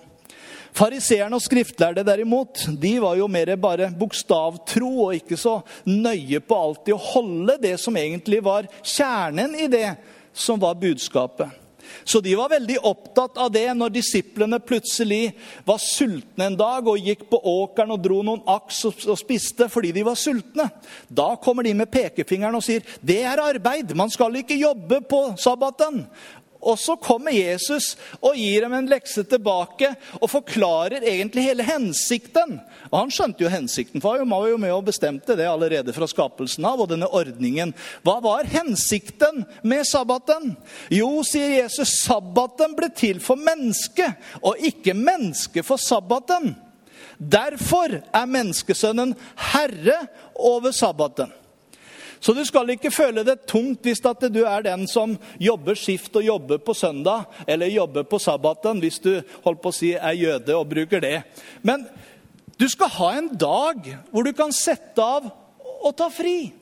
Fariseerne 0.77 1.39
og 1.39 1.45
skriftlærde 1.45 2.05
derimot, 2.05 2.67
de 2.77 2.97
var 3.01 3.17
jo 3.17 3.29
mer 3.33 3.55
bare 3.57 3.89
bokstavtro 3.97 4.91
og 5.07 5.15
ikke 5.17 5.39
så 5.41 5.61
nøye 5.89 6.43
på 6.45 6.59
alltid 6.67 6.93
å 6.93 7.05
holde 7.15 7.57
det 7.63 7.77
som 7.81 7.97
egentlig 7.97 8.43
var 8.45 8.69
kjernen 8.83 9.57
i 9.57 9.71
det 9.73 9.89
som 10.37 10.61
var 10.61 10.77
budskapet. 10.77 11.63
Så 12.05 12.21
de 12.21 12.35
var 12.35 12.51
veldig 12.51 12.77
opptatt 12.87 13.39
av 13.39 13.51
det 13.55 13.67
når 13.79 13.95
disiplene 13.95 14.59
plutselig 14.63 15.31
var 15.65 15.79
sultne 15.83 16.49
en 16.51 16.59
dag 16.59 16.87
og 16.91 17.03
gikk 17.03 17.25
på 17.31 17.41
åkeren 17.41 17.95
og 17.95 18.03
dro 18.03 18.21
noen 18.27 18.43
aks 18.51 18.83
og 18.91 19.15
spiste 19.19 19.71
fordi 19.73 19.93
de 19.97 20.05
var 20.07 20.19
sultne. 20.19 20.69
Da 21.09 21.33
kommer 21.43 21.67
de 21.67 21.75
med 21.79 21.91
pekefingeren 21.93 22.59
og 22.59 22.67
sier 22.67 22.85
det 23.01 23.23
er 23.25 23.43
arbeid, 23.43 23.95
man 23.97 24.13
skal 24.13 24.43
ikke 24.43 24.59
jobbe 24.61 25.01
på 25.09 25.23
sabbaten. 25.41 26.05
Og 26.67 26.79
så 26.83 26.97
kommer 26.99 27.35
Jesus 27.35 27.93
og 28.19 28.35
gir 28.35 28.65
dem 28.67 28.75
en 28.75 28.89
lekse 28.91 29.23
tilbake 29.29 29.93
og 30.19 30.31
forklarer 30.33 31.07
egentlig 31.07 31.47
hele 31.47 31.67
hensikten. 31.67 32.59
Og 32.91 32.99
han 32.99 33.13
skjønte 33.15 33.45
jo 33.45 33.53
hensikten, 33.53 34.03
for 34.03 34.19
han 34.19 34.31
var 34.31 34.49
jo 34.51 34.59
med 34.61 34.75
og 34.75 34.87
bestemte 34.89 35.37
det 35.39 35.47
allerede 35.47 35.95
fra 35.95 36.09
skapelsen 36.11 36.67
av. 36.67 36.83
og 36.83 36.91
denne 36.91 37.09
ordningen. 37.09 37.73
Hva 38.05 38.19
var 38.25 38.51
hensikten 38.51 39.45
med 39.63 39.87
sabbaten? 39.87 40.57
Jo, 40.91 41.23
sier 41.27 41.63
Jesus, 41.63 42.03
sabbaten 42.05 42.77
ble 42.77 42.91
til 42.97 43.21
for 43.23 43.39
mennesket, 43.41 44.19
og 44.43 44.61
ikke 44.61 44.95
mennesket 44.95 45.67
for 45.67 45.81
sabbaten. 45.81 46.55
Derfor 47.17 47.97
er 47.97 48.29
menneskesønnen 48.29 49.15
herre 49.53 50.03
over 50.35 50.75
sabbaten. 50.77 51.33
Så 52.21 52.33
du 52.33 52.43
skal 52.49 52.73
ikke 52.75 52.93
føle 52.95 53.25
det 53.27 53.47
tungt 53.49 53.85
hvis 53.87 54.01
du 54.01 54.43
er 54.45 54.65
den 54.65 54.87
som 54.89 55.17
jobber 55.39 55.77
skift 55.77 56.17
og 56.17 56.25
jobber 56.25 56.59
på 56.59 56.75
søndag 56.75 57.25
eller 57.47 57.67
jobber 57.67 58.03
på 58.05 58.19
sabbaten, 58.19 58.81
hvis 58.81 58.99
du 58.99 59.23
holdt 59.45 59.63
på 59.63 59.73
å 59.73 59.77
si 59.77 59.93
er 59.95 60.17
jøde 60.17 60.57
og 60.57 60.69
bruker 60.69 61.01
det. 61.01 61.23
Men 61.63 61.87
du 62.57 62.69
skal 62.69 62.93
ha 62.97 63.11
en 63.17 63.29
dag 63.37 63.85
hvor 64.11 64.25
du 64.25 64.33
kan 64.33 64.53
sette 64.53 65.03
av 65.03 65.29
og 65.83 65.93
ta 65.97 66.09
fri. 66.11 66.53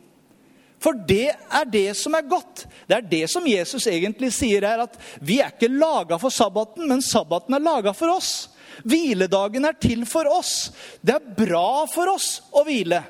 For 0.83 0.97
det 1.09 1.31
er 1.33 1.69
det 1.71 1.95
som 1.97 2.13
er 2.17 2.27
godt. 2.29 2.67
Det 2.89 2.97
er 2.99 3.07
det 3.09 3.25
som 3.33 3.47
Jesus 3.49 3.87
egentlig 3.89 4.35
sier 4.37 4.67
her, 4.69 4.85
at 4.85 4.99
vi 5.25 5.39
er 5.41 5.55
ikke 5.55 5.71
laga 5.73 6.19
for 6.21 6.35
sabbaten, 6.35 6.85
men 6.91 7.01
sabbaten 7.01 7.57
er 7.57 7.65
laga 7.65 7.95
for 7.97 8.13
oss. 8.13 8.51
Hviledagen 8.85 9.65
er 9.65 9.79
til 9.81 10.03
for 10.09 10.29
oss. 10.29 10.75
Det 11.01 11.15
er 11.15 11.35
bra 11.39 11.87
for 11.89 12.11
oss 12.13 12.43
å 12.53 12.67
hvile 12.67 13.01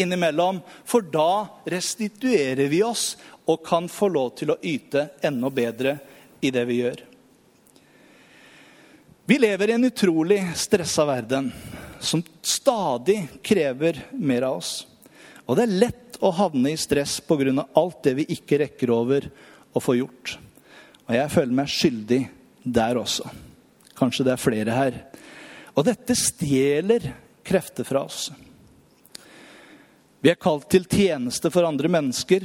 innimellom, 0.00 0.60
for 0.84 1.04
da 1.04 1.60
restituerer 1.70 2.68
vi 2.72 2.82
oss 2.86 3.14
og 3.50 3.62
kan 3.66 3.88
få 3.90 4.08
lov 4.12 4.34
til 4.40 4.52
å 4.52 4.58
yte 4.62 5.08
enda 5.26 5.50
bedre 5.52 5.96
i 6.40 6.52
det 6.54 6.64
vi 6.68 6.80
gjør. 6.80 7.04
Vi 9.30 9.38
lever 9.38 9.70
i 9.70 9.76
en 9.76 9.86
utrolig 9.86 10.40
stressa 10.58 11.04
verden 11.06 11.52
som 12.00 12.22
stadig 12.42 13.28
krever 13.46 14.00
mer 14.18 14.48
av 14.48 14.58
oss. 14.58 14.72
Og 15.46 15.58
det 15.58 15.66
er 15.66 15.78
lett 15.84 16.18
å 16.20 16.32
havne 16.34 16.72
i 16.72 16.80
stress 16.80 17.20
pga. 17.20 17.66
alt 17.74 18.02
det 18.02 18.14
vi 18.14 18.26
ikke 18.34 18.58
rekker 18.64 18.90
over 18.90 19.30
å 19.72 19.80
få 19.80 19.96
gjort. 20.00 20.38
Og 21.06 21.14
jeg 21.14 21.30
føler 21.30 21.54
meg 21.54 21.70
skyldig 21.70 22.20
der 22.64 22.98
også. 22.98 23.30
Kanskje 23.98 24.24
det 24.26 24.32
er 24.32 24.42
flere 24.42 24.74
her. 24.74 24.98
Og 25.74 25.84
dette 25.86 26.14
stjeler 26.18 27.12
krefter 27.46 27.86
fra 27.86 28.04
oss. 28.04 28.30
Vi 30.20 30.28
er 30.28 30.40
kalt 30.40 30.68
til 30.68 30.84
tjeneste 30.84 31.48
for 31.52 31.64
andre 31.64 31.88
mennesker. 31.88 32.44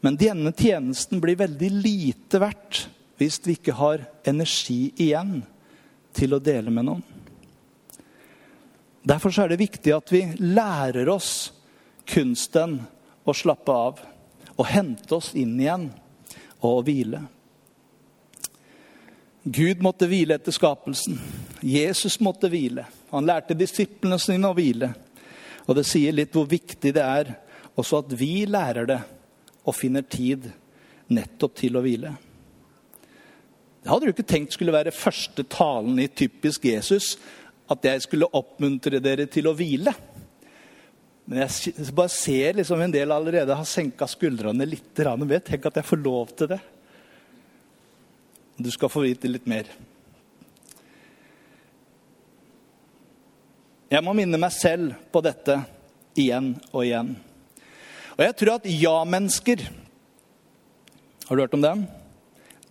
Men 0.00 0.16
denne 0.16 0.52
tjenesten 0.56 1.20
blir 1.20 1.38
veldig 1.40 1.70
lite 1.72 2.40
verdt 2.40 2.86
hvis 3.16 3.40
vi 3.44 3.56
ikke 3.56 3.74
har 3.76 4.02
energi 4.28 4.92
igjen 5.00 5.38
til 6.16 6.36
å 6.36 6.40
dele 6.40 6.72
med 6.72 6.88
noen. 6.88 7.04
Derfor 9.06 9.32
er 9.40 9.52
det 9.52 9.60
viktig 9.60 9.92
at 9.94 10.10
vi 10.12 10.24
lærer 10.42 11.08
oss 11.12 11.52
kunsten 12.08 12.80
å 13.24 13.34
slappe 13.36 13.72
av. 13.72 14.02
Og 14.56 14.68
hente 14.70 15.12
oss 15.12 15.34
inn 15.36 15.52
igjen 15.60 15.90
og 16.64 16.86
hvile. 16.86 17.20
Gud 19.44 19.82
måtte 19.84 20.08
hvile 20.10 20.38
etter 20.40 20.54
skapelsen. 20.54 21.20
Jesus 21.60 22.16
måtte 22.24 22.48
hvile. 22.50 22.86
Han 23.12 23.28
lærte 23.28 23.54
disiplene 23.54 24.18
sine 24.18 24.48
å 24.48 24.56
hvile. 24.56 24.94
Og 25.66 25.78
det 25.78 25.86
sier 25.88 26.14
litt 26.14 26.34
hvor 26.34 26.46
viktig 26.48 26.94
det 26.94 27.02
er 27.02 27.34
også 27.76 28.00
at 28.04 28.14
vi 28.16 28.46
lærer 28.48 28.88
det 28.88 29.00
og 29.66 29.74
finner 29.76 30.06
tid 30.06 30.48
nettopp 31.12 31.56
til 31.58 31.78
å 31.78 31.82
hvile. 31.84 32.12
Det 33.82 33.90
hadde 33.92 34.08
du 34.08 34.12
ikke 34.14 34.26
tenkt 34.26 34.54
skulle 34.56 34.74
være 34.74 34.94
første 34.94 35.44
talen 35.50 35.98
i 36.02 36.08
typisk 36.10 36.64
Jesus, 36.66 37.14
at 37.70 37.84
jeg 37.86 38.02
skulle 38.02 38.30
oppmuntre 38.34 38.98
dere 39.02 39.26
til 39.30 39.46
å 39.50 39.54
hvile. 39.58 39.92
Men 41.26 41.42
jeg 41.42 41.90
bare 41.94 42.14
ser 42.14 42.58
liksom 42.58 42.82
en 42.82 42.94
del 42.94 43.14
allerede 43.14 43.54
har 43.58 43.66
senka 43.66 44.06
skuldrene 44.10 44.66
litt. 44.66 44.92
Tenk 44.94 45.66
at 45.66 45.80
jeg 45.80 45.86
får 45.86 46.02
lov 46.02 46.34
til 46.38 46.50
det. 46.54 46.60
Du 48.62 48.70
skal 48.72 48.90
få 48.90 49.02
vite 49.04 49.30
litt 49.30 49.46
mer. 49.50 49.68
Jeg 53.86 54.02
må 54.02 54.16
minne 54.18 54.38
meg 54.40 54.50
selv 54.50 54.96
på 55.14 55.20
dette 55.22 55.60
igjen 56.18 56.56
og 56.72 56.82
igjen. 56.82 57.12
Og 58.16 58.22
jeg 58.24 58.34
tror 58.40 58.56
at 58.56 58.70
ja-mennesker 58.70 59.62
Har 61.26 61.36
du 61.36 61.42
hørt 61.42 61.54
om 61.54 61.62
dem? 61.62 61.86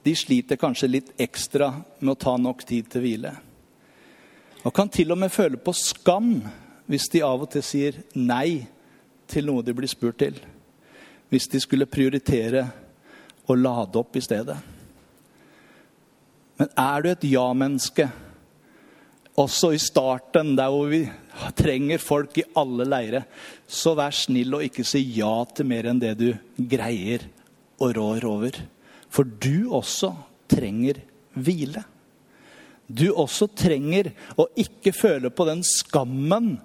De 0.03 0.13
sliter 0.15 0.59
kanskje 0.59 0.87
litt 0.87 1.09
ekstra 1.19 1.71
med 1.99 2.13
å 2.13 2.19
ta 2.19 2.35
nok 2.39 2.61
tid 2.67 2.87
til 2.91 3.03
hvile. 3.03 3.33
Og 4.63 4.73
kan 4.75 4.87
til 4.87 5.11
og 5.11 5.19
med 5.19 5.33
føle 5.33 5.59
på 5.59 5.73
skam 5.75 6.37
hvis 6.87 7.09
de 7.11 7.23
av 7.25 7.41
og 7.43 7.49
til 7.51 7.65
sier 7.65 7.97
nei 8.15 8.67
til 9.27 9.47
noe 9.49 9.65
de 9.65 9.73
blir 9.75 9.91
spurt 9.91 10.19
til. 10.21 10.37
Hvis 11.31 11.49
de 11.51 11.59
skulle 11.59 11.89
prioritere 11.89 12.63
å 13.47 13.57
lade 13.57 13.99
opp 13.99 14.15
i 14.15 14.23
stedet. 14.23 14.55
Men 16.55 16.71
er 16.79 17.03
du 17.03 17.09
et 17.11 17.27
ja-menneske, 17.27 18.07
også 19.39 19.73
i 19.75 19.79
starten, 19.81 20.53
der 20.55 20.71
hvor 20.71 20.87
vi 20.91 21.01
trenger 21.59 21.99
folk 21.99 22.37
i 22.39 22.45
alle 22.55 22.85
leire, 22.87 23.23
så 23.67 23.95
vær 23.97 24.15
snill 24.15 24.55
og 24.55 24.63
ikke 24.63 24.85
si 24.87 25.01
ja 25.17 25.33
til 25.51 25.67
mer 25.67 25.89
enn 25.91 25.99
det 25.99 26.13
du 26.19 26.29
greier 26.71 27.27
og 27.81 27.95
rår 27.97 28.27
over. 28.29 28.61
For 29.11 29.27
du 29.27 29.71
også 29.75 30.13
trenger 30.51 31.01
hvile. 31.35 31.83
Du 32.87 33.09
også 33.11 33.49
trenger 33.57 34.11
å 34.37 34.47
ikke 34.61 34.93
føle 34.95 35.31
på 35.33 35.47
den 35.49 35.63
skammen 35.65 36.55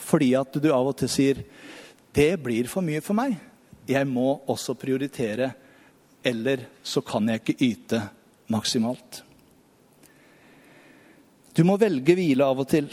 fordi 0.00 0.32
at 0.34 0.56
du 0.56 0.70
av 0.72 0.88
og 0.90 0.96
til 0.96 1.10
sier 1.12 1.44
'Det 2.12 2.42
blir 2.42 2.66
for 2.66 2.82
mye 2.82 3.00
for 3.00 3.14
meg. 3.14 3.36
Jeg 3.86 4.06
må 4.06 4.40
også 4.48 4.74
prioritere.' 4.74 5.54
Eller 6.24 6.66
så 6.82 7.00
kan 7.00 7.28
jeg 7.28 7.40
ikke 7.40 7.64
yte 7.64 8.10
maksimalt. 8.48 9.22
Du 11.52 11.64
må 11.66 11.76
velge 11.76 12.14
hvile 12.14 12.46
av 12.46 12.62
og 12.62 12.68
til. 12.70 12.90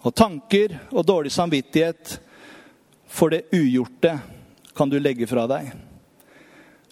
Og 0.00 0.14
tanker 0.16 0.76
og 0.90 1.04
dårlig 1.06 1.32
samvittighet 1.32 2.16
for 3.10 3.32
det 3.32 3.48
ugjorte 3.56 4.14
kan 4.76 4.90
du 4.90 4.98
legge 5.00 5.28
fra 5.28 5.46
deg. 5.50 5.72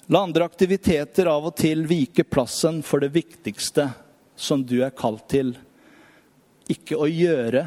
La 0.08 0.22
andre 0.24 0.46
aktiviteter 0.48 1.28
av 1.28 1.50
og 1.50 1.56
til 1.56 1.84
vike 1.88 2.24
plassen 2.24 2.80
for 2.84 3.04
det 3.04 3.12
viktigste 3.12 3.90
som 4.36 4.64
du 4.64 4.78
er 4.84 4.96
kalt 4.96 5.26
til. 5.28 5.52
Ikke 6.68 6.96
å 6.96 7.08
gjøre, 7.08 7.66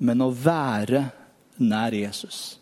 men 0.00 0.24
å 0.24 0.30
være 0.32 1.04
nær 1.60 1.92
Jesus. 1.96 2.58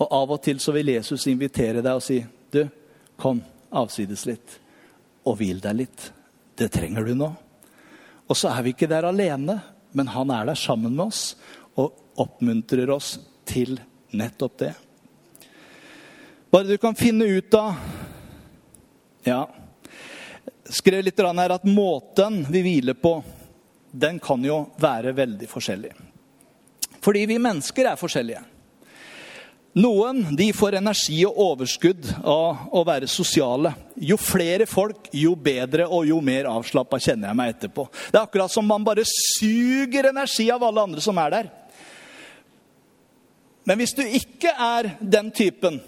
Og 0.00 0.08
av 0.08 0.32
og 0.32 0.42
til 0.44 0.60
så 0.60 0.72
vil 0.72 0.94
Jesus 0.94 1.28
invitere 1.28 1.84
deg 1.84 1.94
og 1.94 2.02
si, 2.02 2.24
'Du, 2.50 2.68
kom, 3.16 3.42
avsides 3.70 4.26
litt, 4.26 4.58
og 5.24 5.36
hvil 5.36 5.60
deg 5.60 5.76
litt.' 5.76 6.10
Det 6.56 6.68
trenger 6.72 7.04
du 7.04 7.14
nå. 7.14 7.32
Og 8.32 8.38
så 8.38 8.48
er 8.48 8.64
vi 8.64 8.72
ikke 8.72 8.88
der 8.88 9.04
alene, 9.04 9.58
men 9.92 10.08
han 10.08 10.30
er 10.32 10.46
der 10.48 10.56
sammen 10.56 10.94
med 10.96 11.10
oss 11.10 11.34
og 11.76 12.16
oppmuntrer 12.22 12.88
oss 12.94 13.18
til 13.44 13.76
nettopp 14.16 14.54
det. 14.62 14.70
Bare 16.52 16.68
du 16.70 16.78
kan 16.80 16.96
finne 16.96 17.28
ut 17.28 17.54
av 17.56 17.76
Ja, 19.22 19.44
skrev 20.64 21.04
litt 21.04 21.20
her 21.20 21.54
at 21.54 21.68
måten 21.68 22.40
vi 22.50 22.64
hviler 22.64 22.96
på, 22.98 23.12
den 23.92 24.18
kan 24.18 24.42
jo 24.42 24.72
være 24.80 25.12
veldig 25.14 25.46
forskjellig. 25.46 25.92
Fordi 27.04 27.26
vi 27.30 27.38
mennesker 27.38 27.92
er 27.92 28.00
forskjellige. 28.00 28.40
Noen 29.72 30.34
de 30.36 30.50
får 30.52 30.74
energi 30.76 31.22
og 31.24 31.38
overskudd 31.40 32.10
av 32.28 32.66
å 32.76 32.82
være 32.84 33.08
sosiale. 33.08 33.70
Jo 33.96 34.18
flere 34.20 34.66
folk, 34.68 35.08
jo 35.16 35.32
bedre 35.32 35.86
og 35.88 36.04
jo 36.10 36.18
mer 36.24 36.50
avslappa 36.50 37.00
kjenner 37.00 37.30
jeg 37.30 37.38
meg 37.38 37.54
etterpå. 37.54 37.86
Det 38.12 38.18
er 38.18 38.26
akkurat 38.26 38.52
som 38.52 38.68
man 38.68 38.84
bare 38.84 39.06
suger 39.08 40.10
energi 40.10 40.50
av 40.52 40.66
alle 40.66 40.84
andre 40.84 41.04
som 41.04 41.16
er 41.22 41.32
der. 41.32 41.48
Men 43.64 43.80
hvis 43.80 43.96
du 43.96 44.02
ikke 44.04 44.52
er 44.52 44.90
den 45.00 45.32
typen, 45.32 45.80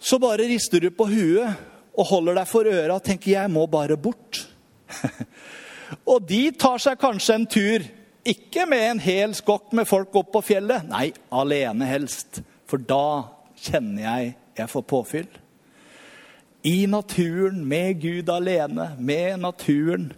så 0.00 0.16
bare 0.22 0.48
rister 0.48 0.80
du 0.80 0.88
på 0.96 1.10
huet 1.10 1.68
og 1.92 2.08
holder 2.08 2.40
deg 2.40 2.48
for 2.48 2.64
øra 2.64 2.96
og 2.96 3.04
tenker 3.04 3.30
'jeg 3.32 3.50
må 3.50 3.66
bare 3.66 4.00
bort'. 4.00 4.46
og 6.12 6.24
de 6.26 6.50
tar 6.52 6.78
seg 6.78 6.96
kanskje 6.96 7.34
en 7.34 7.46
tur 7.46 7.84
ikke 8.30 8.66
med 8.70 8.84
en 8.86 9.02
hel 9.02 9.34
skokk 9.36 9.74
med 9.76 9.88
folk 9.88 10.14
opp 10.20 10.32
på 10.36 10.42
fjellet. 10.52 10.86
Nei, 10.90 11.10
alene 11.34 11.88
helst. 11.88 12.42
For 12.70 12.82
da 12.82 13.28
kjenner 13.58 14.06
jeg 14.06 14.34
jeg 14.60 14.70
får 14.70 14.84
påfyll. 14.88 15.28
I 16.62 16.86
naturen, 16.90 17.62
med 17.68 18.02
Gud 18.02 18.28
alene, 18.30 18.90
med 18.98 19.40
naturen. 19.40 20.10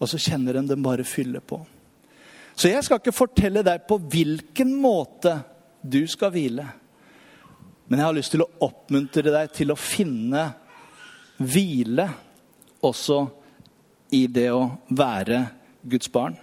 Og 0.00 0.08
så 0.08 0.20
kjenner 0.20 0.56
en 0.56 0.70
den 0.70 0.82
bare 0.82 1.04
fylle 1.04 1.42
på. 1.44 1.60
Så 2.56 2.70
jeg 2.72 2.84
skal 2.84 3.00
ikke 3.00 3.14
fortelle 3.16 3.62
deg 3.64 3.84
på 3.88 3.98
hvilken 4.10 4.72
måte 4.80 5.38
du 5.80 6.02
skal 6.10 6.32
hvile. 6.34 6.66
Men 7.88 8.00
jeg 8.00 8.06
har 8.06 8.16
lyst 8.16 8.34
til 8.34 8.44
å 8.44 8.50
oppmuntre 8.64 9.32
deg 9.32 9.52
til 9.56 9.72
å 9.72 9.78
finne 9.78 10.44
hvile 11.40 12.06
også 12.84 13.22
i 14.16 14.26
det 14.28 14.48
å 14.52 14.66
være 14.92 15.44
Guds 15.88 16.10
barn. 16.12 16.36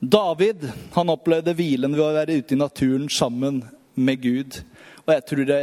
David 0.00 0.68
han 0.94 1.10
opplevde 1.10 1.54
hvilen 1.58 1.96
ved 1.96 2.04
å 2.04 2.14
være 2.14 2.38
ute 2.38 2.54
i 2.54 2.60
naturen 2.60 3.08
sammen 3.10 3.62
med 3.98 4.22
Gud. 4.22 4.60
Og 5.06 5.14
jeg 5.14 5.24
tror 5.26 5.48
det 5.48 5.60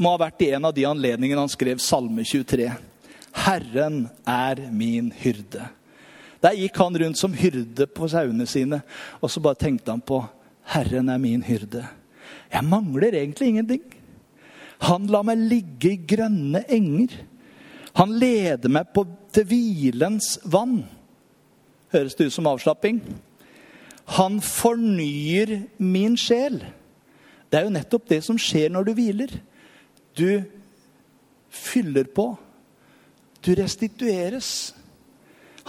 må 0.00 0.14
ha 0.14 0.20
vært 0.24 0.44
i 0.46 0.52
en 0.56 0.68
av 0.70 0.74
de 0.76 0.86
anledningene 0.88 1.44
han 1.44 1.52
skrev 1.52 1.82
Salme 1.82 2.24
23. 2.24 2.70
Herren 3.44 4.06
er 4.24 4.62
min 4.72 5.10
hyrde. 5.18 5.66
Der 6.44 6.56
gikk 6.56 6.78
han 6.80 6.96
rundt 7.00 7.18
som 7.20 7.34
hyrde 7.36 7.86
på 7.88 8.08
sauene 8.08 8.46
sine, 8.48 8.80
og 9.20 9.32
så 9.32 9.42
bare 9.44 9.60
tenkte 9.60 9.92
han 9.92 10.04
på 10.04 10.22
Herren 10.72 11.10
er 11.12 11.20
min 11.20 11.44
hyrde. 11.44 11.84
Jeg 12.52 12.68
mangler 12.68 13.16
egentlig 13.16 13.50
ingenting. 13.52 13.84
Han 14.84 15.08
lar 15.12 15.24
meg 15.26 15.40
ligge 15.40 15.92
i 15.92 16.00
grønne 16.08 16.64
enger. 16.72 17.16
Han 18.00 18.16
leder 18.20 18.72
meg 18.72 18.90
på, 18.94 19.04
til 19.32 19.46
hvilens 19.48 20.36
vann. 20.44 20.82
Høres 21.94 22.16
det 22.18 22.28
ut 22.28 22.36
som 22.36 22.48
avslapping? 22.50 23.00
Han 24.04 24.40
fornyer 24.44 25.62
min 25.80 26.16
sjel. 26.20 26.60
Det 27.48 27.60
er 27.60 27.66
jo 27.68 27.74
nettopp 27.74 28.08
det 28.10 28.20
som 28.26 28.38
skjer 28.40 28.72
når 28.72 28.88
du 28.88 28.92
hviler. 28.98 29.32
Du 30.18 30.42
fyller 31.54 32.08
på. 32.10 32.34
Du 33.44 33.54
restitueres. 33.56 34.74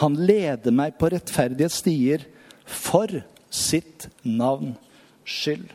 Han 0.01 0.17
leder 0.19 0.75
meg 0.75 0.97
på 0.99 1.09
rettferdighetsstier 1.13 2.25
for 2.65 3.21
sitt 3.53 4.09
navn 4.25 4.75
skyld. 5.23 5.69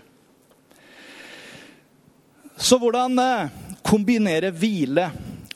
Så 2.61 2.77
hvordan 2.77 3.17
eh, 3.23 3.53
kombinere 3.87 4.51
hvile 4.53 5.07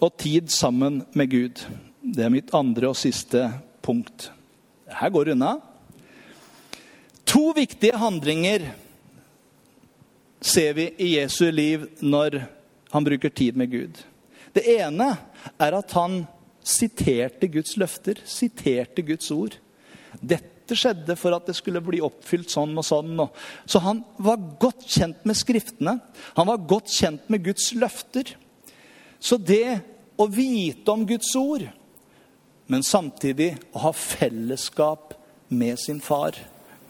og 0.01 0.15
tid 0.17 0.49
sammen 0.49 1.03
med 1.13 1.29
Gud? 1.31 1.61
Det 2.01 2.25
er 2.25 2.33
mitt 2.33 2.55
andre 2.57 2.89
og 2.89 2.97
siste 2.97 3.51
punkt. 3.85 4.31
Her 4.89 5.13
går 5.13 5.29
det 5.29 5.37
unna. 5.37 5.59
To 7.35 7.51
viktige 7.51 7.99
handlinger 7.99 8.63
ser 10.41 10.75
vi 10.77 10.85
i 11.03 11.17
Jesu 11.17 11.49
liv 11.51 11.89
når 11.99 12.37
han 12.93 13.07
bruker 13.07 13.33
tid 13.35 13.57
med 13.59 13.73
Gud. 13.73 13.99
Det 14.55 14.63
ene 14.77 15.09
er 15.59 15.75
at 15.75 15.97
han 15.99 16.21
siterte 16.63 17.49
Guds 17.51 17.75
løfter, 17.81 18.21
siterte 18.23 19.03
Guds 19.03 19.33
ord. 19.35 19.59
Dette 20.23 20.79
skjedde 20.79 21.19
for 21.19 21.35
at 21.35 21.51
det 21.51 21.57
skulle 21.59 21.83
bli 21.83 21.99
oppfylt 22.07 22.55
sånn 22.55 22.79
og 22.79 22.87
sånn. 22.87 23.27
Så 23.67 23.83
han 23.83 24.05
var 24.23 24.39
godt 24.63 24.87
kjent 24.87 25.27
med 25.27 25.35
Skriftene. 25.35 25.99
Han 26.39 26.53
var 26.53 26.63
godt 26.71 26.95
kjent 26.95 27.27
med 27.35 27.43
Guds 27.51 27.73
løfter. 27.75 28.31
Så 29.19 29.43
det 29.43 29.81
å 30.15 30.31
vite 30.31 30.87
om 30.95 31.03
Guds 31.03 31.35
ord, 31.35 31.67
men 32.71 32.87
samtidig 32.87 33.57
å 33.75 33.89
ha 33.89 33.97
fellesskap 34.07 35.19
med 35.51 35.83
sin 35.83 35.99
far 35.99 36.39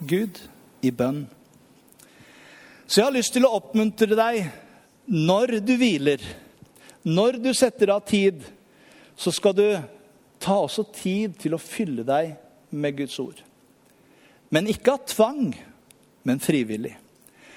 Gud 0.01 0.41
i 0.85 0.91
bønn. 0.91 1.25
Så 2.87 3.01
jeg 3.01 3.07
har 3.07 3.17
lyst 3.17 3.35
til 3.37 3.47
å 3.47 3.55
oppmuntre 3.57 4.17
deg 4.19 4.45
når 5.07 5.59
du 5.65 5.75
hviler, 5.79 6.23
når 7.05 7.39
du 7.45 7.51
setter 7.57 7.93
av 7.93 8.05
tid, 8.09 8.41
så 9.17 9.33
skal 9.33 9.55
du 9.57 9.67
ta 10.41 10.57
også 10.61 10.87
tid 10.95 11.37
til 11.41 11.57
å 11.57 11.63
fylle 11.63 12.05
deg 12.07 12.35
med 12.75 12.97
Guds 12.99 13.17
ord. 13.23 13.39
Men 14.53 14.69
ikke 14.71 14.97
av 14.97 15.07
tvang, 15.09 15.55
men 16.25 16.43
frivillig. 16.43 16.95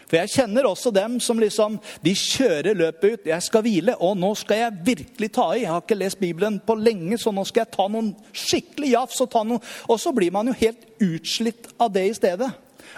For 0.07 0.21
jeg 0.21 0.31
kjenner 0.37 0.69
også 0.69 0.91
dem 0.95 1.17
som 1.19 1.39
liksom 1.39 1.79
De 2.03 2.13
kjører 2.15 2.77
løpet 2.77 3.13
ut. 3.13 3.25
'Jeg 3.27 3.43
skal 3.43 3.61
hvile, 3.61 3.95
og 4.01 4.17
nå 4.17 4.33
skal 4.35 4.57
jeg 4.57 4.85
virkelig 4.85 5.31
ta 5.31 5.51
i.' 5.51 5.61
'Jeg 5.61 5.71
har 5.71 5.81
ikke 5.81 5.99
lest 5.99 6.19
Bibelen 6.19 6.59
på 6.59 6.75
lenge, 6.75 7.17
så 7.17 7.31
nå 7.31 7.43
skal 7.43 7.65
jeg 7.65 7.75
ta 7.75 7.87
noen 7.87 8.15
skikkelig 8.33 8.93
jafs.' 8.93 9.21
Og, 9.21 9.29
ta 9.31 9.43
noen, 9.43 9.61
og 9.87 9.99
så 9.99 10.11
blir 10.15 10.31
man 10.31 10.47
jo 10.47 10.53
helt 10.53 10.87
utslitt 11.01 11.67
av 11.79 11.91
det 11.93 12.09
i 12.09 12.13
stedet 12.13 12.51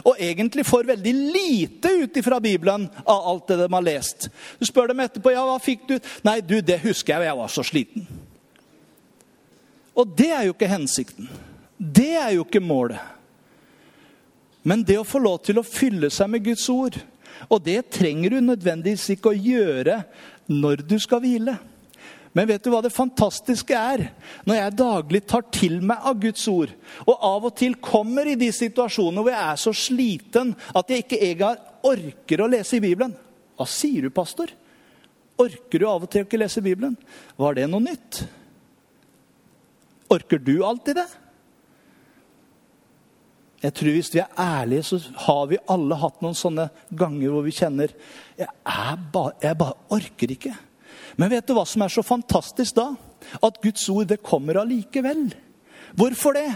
og 0.06 0.16
egentlig 0.20 0.66
får 0.66 0.88
veldig 0.88 1.14
lite 1.14 1.90
ut 2.04 2.18
fra 2.24 2.40
Bibelen 2.40 2.88
av 3.04 3.28
alt 3.28 3.48
det 3.48 3.58
de 3.58 3.68
har 3.74 3.84
lest. 3.84 4.30
Du 4.60 4.66
spør 4.66 4.92
dem 4.92 5.02
etterpå 5.04 5.34
ja, 5.34 5.44
hva 5.44 5.60
fikk 5.60 5.88
du 5.90 5.96
Nei, 6.24 6.40
du, 6.42 6.60
det 6.62 6.80
husker 6.84 7.18
jeg, 7.18 7.30
jeg 7.30 7.40
var 7.40 7.52
så 7.52 7.66
sliten. 7.66 8.08
Og 10.00 10.08
det 10.18 10.30
er 10.32 10.46
jo 10.48 10.56
ikke 10.56 10.72
hensikten. 10.72 11.28
Det 11.78 12.14
er 12.16 12.36
jo 12.38 12.46
ikke 12.46 12.64
målet. 12.64 13.02
Men 14.70 14.86
det 14.86 15.00
å 15.02 15.08
få 15.08 15.22
lov 15.24 15.40
til 15.48 15.58
å 15.58 15.66
fylle 15.66 16.12
seg 16.14 16.30
med 16.30 16.46
Guds 16.46 16.68
ord, 16.74 17.00
Og 17.48 17.62
det 17.64 17.86
trenger 17.96 18.34
du 18.36 18.42
nødvendigvis 18.44 19.14
ikke 19.14 19.32
å 19.32 19.38
gjøre 19.38 20.02
når 20.52 20.82
du 20.84 20.98
skal 21.00 21.22
hvile. 21.24 21.54
Men 22.36 22.50
vet 22.50 22.66
du 22.66 22.70
hva 22.74 22.82
det 22.84 22.92
fantastiske 22.94 23.74
er? 23.74 24.10
Når 24.46 24.58
jeg 24.58 24.76
daglig 24.78 25.22
tar 25.30 25.46
til 25.56 25.80
meg 25.82 26.04
av 26.06 26.20
Guds 26.22 26.44
ord, 26.52 26.74
og 27.08 27.26
av 27.26 27.48
og 27.50 27.56
til 27.58 27.78
kommer 27.82 28.28
i 28.30 28.38
de 28.40 28.52
situasjonene 28.54 29.24
hvor 29.24 29.34
jeg 29.34 29.54
er 29.54 29.62
så 29.64 29.74
sliten 29.74 30.52
at 30.76 30.92
jeg 30.92 31.06
ikke 31.06 31.22
engang 31.30 31.64
orker 31.90 32.44
å 32.44 32.50
lese 32.52 32.78
i 32.78 32.84
Bibelen. 32.84 33.16
Hva 33.58 33.70
sier 33.70 34.06
du, 34.06 34.12
pastor? 34.14 34.52
Orker 35.40 35.80
du 35.80 35.88
av 35.88 36.04
og 36.04 36.12
til 36.12 36.28
ikke 36.28 36.42
lese 36.42 36.64
Bibelen? 36.64 36.98
Var 37.40 37.58
det 37.58 37.70
noe 37.72 37.88
nytt? 37.88 38.22
Orker 40.12 40.42
du 40.44 40.58
alltid 40.68 41.00
det? 41.00 41.10
Jeg 43.60 43.76
tror 43.76 43.92
Hvis 43.92 44.14
vi 44.14 44.22
er 44.24 44.40
ærlige, 44.40 44.84
så 44.84 45.00
har 45.26 45.46
vi 45.52 45.60
alle 45.68 45.98
hatt 46.00 46.22
noen 46.24 46.38
sånne 46.38 46.70
ganger 46.96 47.34
hvor 47.34 47.44
vi 47.44 47.56
kjenner 47.56 47.92
jeg, 48.40 48.48
bare, 49.12 49.34
jeg 49.44 49.58
bare 49.60 49.76
orker 49.92 50.32
ikke. 50.32 50.56
Men 51.20 51.32
vet 51.34 51.48
du 51.48 51.56
hva 51.58 51.66
som 51.68 51.84
er 51.84 51.92
så 51.92 52.04
fantastisk 52.06 52.78
da? 52.78 52.94
At 53.44 53.60
Guds 53.60 53.84
ord 53.92 54.08
det 54.08 54.22
kommer 54.24 54.62
allikevel. 54.62 55.28
Hvorfor 56.00 56.38
det? 56.38 56.48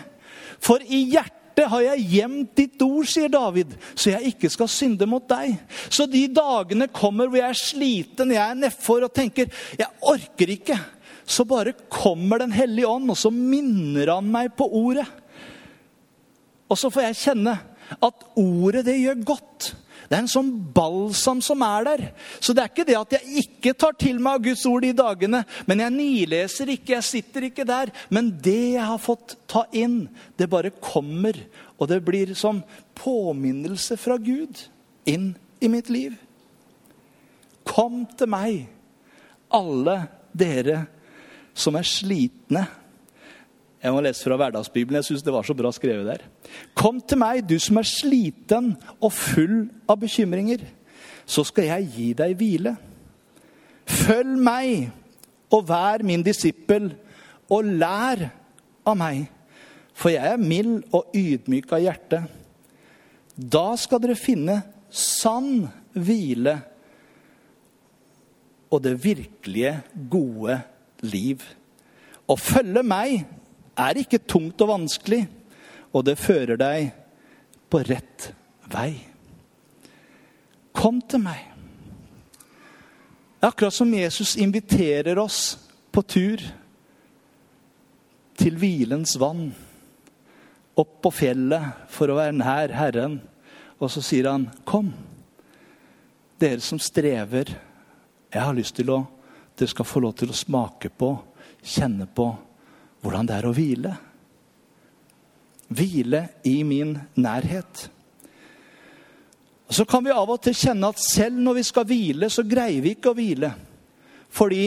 For 0.63 0.83
i 0.87 1.01
hjertet 1.11 1.67
har 1.69 1.83
jeg 1.83 2.05
gjemt 2.13 2.53
ditt 2.57 2.81
ord, 2.85 3.05
sier 3.09 3.31
David, 3.31 3.75
så 3.93 4.13
jeg 4.13 4.33
ikke 4.33 4.49
skal 4.53 4.71
synde 4.71 5.07
mot 5.09 5.25
deg. 5.27 5.57
Så 5.91 6.07
de 6.09 6.23
dagene 6.31 6.87
kommer 6.87 7.27
hvor 7.27 7.41
jeg 7.41 7.49
er 7.51 7.59
sliten, 7.59 8.31
jeg 8.33 8.43
er 8.43 8.61
nedfor 8.63 9.03
og 9.03 9.13
tenker 9.13 9.51
jeg 9.75 9.91
orker 9.99 10.55
ikke. 10.55 10.79
Så 11.27 11.45
bare 11.47 11.75
kommer 11.91 12.39
Den 12.39 12.51
hellige 12.51 12.87
ånd, 12.87 13.11
og 13.11 13.17
så 13.19 13.31
minner 13.31 14.15
han 14.15 14.31
meg 14.31 14.55
på 14.57 14.67
ordet. 14.67 15.07
Og 16.73 16.79
så 16.79 16.89
får 16.89 17.07
jeg 17.11 17.21
kjenne 17.21 17.53
at 18.01 18.27
ordet, 18.39 18.85
det 18.87 18.97
gjør 18.97 19.19
godt. 19.27 19.73
Det 20.09 20.17
er 20.17 20.23
en 20.23 20.31
sånn 20.31 20.51
balsam 20.75 21.39
som 21.43 21.61
er 21.65 21.85
der. 21.87 22.01
Så 22.41 22.55
det 22.55 22.63
er 22.63 22.71
ikke 22.71 22.85
det 22.87 22.97
at 22.97 23.13
jeg 23.15 23.43
ikke 23.43 23.75
tar 23.77 23.95
til 23.99 24.19
meg 24.21 24.39
av 24.39 24.47
Guds 24.47 24.65
ord 24.69 24.83
de 24.85 24.91
dagene. 24.97 25.43
Men 25.69 25.83
jeg 25.83 25.95
nileser 25.95 26.73
ikke, 26.73 26.95
jeg 26.97 27.07
sitter 27.07 27.47
ikke 27.47 27.67
der. 27.67 27.93
Men 28.13 28.31
det 28.43 28.75
jeg 28.75 28.87
har 28.89 29.01
fått 29.01 29.37
ta 29.49 29.65
inn, 29.77 30.07
det 30.37 30.49
bare 30.51 30.73
kommer. 30.83 31.37
Og 31.77 31.89
det 31.91 32.01
blir 32.05 32.33
som 32.37 32.63
påminnelse 32.97 33.97
fra 34.01 34.17
Gud 34.21 34.65
inn 35.09 35.31
i 35.63 35.69
mitt 35.71 35.93
liv. 35.93 36.17
Kom 37.69 38.03
til 38.17 38.29
meg, 38.33 38.63
alle 39.53 39.97
dere 40.33 40.83
som 41.53 41.77
er 41.77 41.85
slitne 41.87 42.65
jeg 43.83 43.91
må 43.91 43.99
lese 43.99 44.23
fra 44.23 44.37
Hverdagsbibelen. 44.39 45.01
Jeg 45.01 45.09
syns 45.09 45.25
det 45.25 45.33
var 45.35 45.43
så 45.43 45.55
bra 45.57 45.71
skrevet 45.75 46.07
der. 46.07 46.21
Kom 46.75 47.01
til 47.03 47.19
meg, 47.19 47.43
du 47.43 47.57
som 47.59 47.81
er 47.81 47.87
sliten 47.89 48.73
og 49.03 49.11
full 49.11 49.65
av 49.91 49.99
bekymringer, 49.99 50.63
så 51.27 51.43
skal 51.47 51.67
jeg 51.67 51.89
gi 51.91 52.07
deg 52.15 52.37
hvile. 52.39 52.75
Følg 53.83 54.39
meg 54.39 54.87
og 55.53 55.67
vær 55.67 56.03
min 56.07 56.23
disippel, 56.23 56.93
og 57.51 57.67
lær 57.83 58.23
av 58.87 58.97
meg. 58.97 59.27
For 59.93 60.13
jeg 60.13 60.31
er 60.31 60.41
mild 60.41 60.87
og 60.95 61.11
ydmyk 61.13 61.75
av 61.75 61.83
hjerte. 61.83 62.21
Da 63.35 63.67
skal 63.77 64.01
dere 64.01 64.17
finne 64.17 64.61
sann 64.93 65.67
hvile 65.93 66.55
og 68.73 68.81
det 68.81 68.95
virkelige, 69.03 69.75
gode 70.09 70.57
liv. 71.05 71.43
Og 72.31 72.39
følge 72.39 72.81
meg 72.87 73.25
er 73.79 73.99
ikke 73.99 74.21
tungt 74.27 74.61
og 74.61 74.71
vanskelig, 74.73 75.23
og 75.93 76.05
det 76.07 76.19
fører 76.21 76.59
deg 76.59 76.91
på 77.69 77.81
rett 77.87 78.29
vei. 78.73 78.91
Kom 80.73 81.01
til 81.05 81.21
meg. 81.23 81.49
Akkurat 83.43 83.75
som 83.75 83.91
Jesus 83.93 84.35
inviterer 84.39 85.19
oss 85.19 85.57
på 85.93 86.01
tur 86.07 86.41
til 88.39 88.57
hvilens 88.57 89.17
vann. 89.19 89.51
Opp 90.79 91.01
på 91.03 91.11
fjellet 91.13 91.89
for 91.93 92.09
å 92.09 92.17
være 92.17 92.37
nær 92.39 92.73
Herren. 92.73 93.19
Og 93.77 93.91
så 93.91 94.01
sier 94.01 94.31
han, 94.31 94.49
'Kom, 94.65 94.93
dere 96.39 96.61
som 96.61 96.79
strever. 96.79 97.45
Jeg 98.33 98.41
har 98.41 98.53
lyst 98.53 98.75
til 98.75 98.89
å 98.89 99.05
Dere 99.53 99.69
skal 99.69 99.85
få 99.85 99.99
lov 99.99 100.15
til 100.17 100.29
å 100.29 100.33
smake 100.33 100.89
på, 100.89 101.11
kjenne 101.61 102.07
på 102.09 102.25
hvordan 103.03 103.27
det 103.27 103.35
er 103.35 103.47
å 103.47 103.53
hvile. 103.55 103.91
Hvile 105.73 106.23
i 106.47 106.61
min 106.67 106.95
nærhet. 107.19 107.87
Så 109.73 109.85
kan 109.89 110.05
vi 110.05 110.13
av 110.13 110.29
og 110.29 110.41
til 110.43 110.55
kjenne 110.55 110.91
at 110.93 111.01
selv 111.01 111.39
når 111.41 111.59
vi 111.59 111.65
skal 111.67 111.87
hvile, 111.89 112.29
så 112.29 112.45
greier 112.45 112.83
vi 112.83 112.93
ikke 112.95 113.11
å 113.11 113.17
hvile. 113.17 113.49
Fordi 114.33 114.65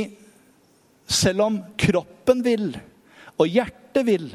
selv 1.07 1.47
om 1.47 1.61
kroppen 1.79 2.43
vil, 2.45 2.73
og 3.37 3.49
hjertet 3.49 4.07
vil, 4.07 4.29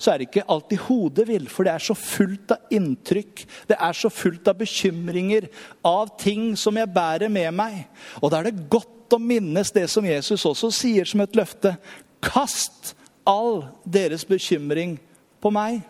så 0.00 0.10
er 0.10 0.18
det 0.20 0.28
ikke 0.28 0.46
alltid 0.50 0.82
hodet 0.88 1.26
vil. 1.28 1.46
For 1.50 1.66
det 1.66 1.74
er 1.74 1.84
så 1.84 1.96
fullt 1.98 2.54
av 2.56 2.74
inntrykk, 2.74 3.44
det 3.70 3.78
er 3.78 3.98
så 3.98 4.10
fullt 4.12 4.50
av 4.50 4.58
bekymringer, 4.58 5.46
av 5.86 6.14
ting 6.20 6.52
som 6.58 6.76
jeg 6.80 6.90
bærer 6.94 7.32
med 7.32 7.52
meg. 7.54 7.84
Og 8.22 8.32
da 8.32 8.40
er 8.40 8.50
det 8.50 8.66
godt 8.72 9.14
å 9.14 9.20
minnes 9.20 9.70
det 9.74 9.86
som 9.92 10.06
Jesus 10.08 10.46
også 10.48 10.72
sier 10.74 11.08
som 11.08 11.22
et 11.22 11.36
løfte. 11.38 11.76
Kast 12.24 12.94
all 13.24 13.64
deres 13.84 14.24
bekymring 14.28 14.96
på 15.40 15.52
meg. 15.54 15.82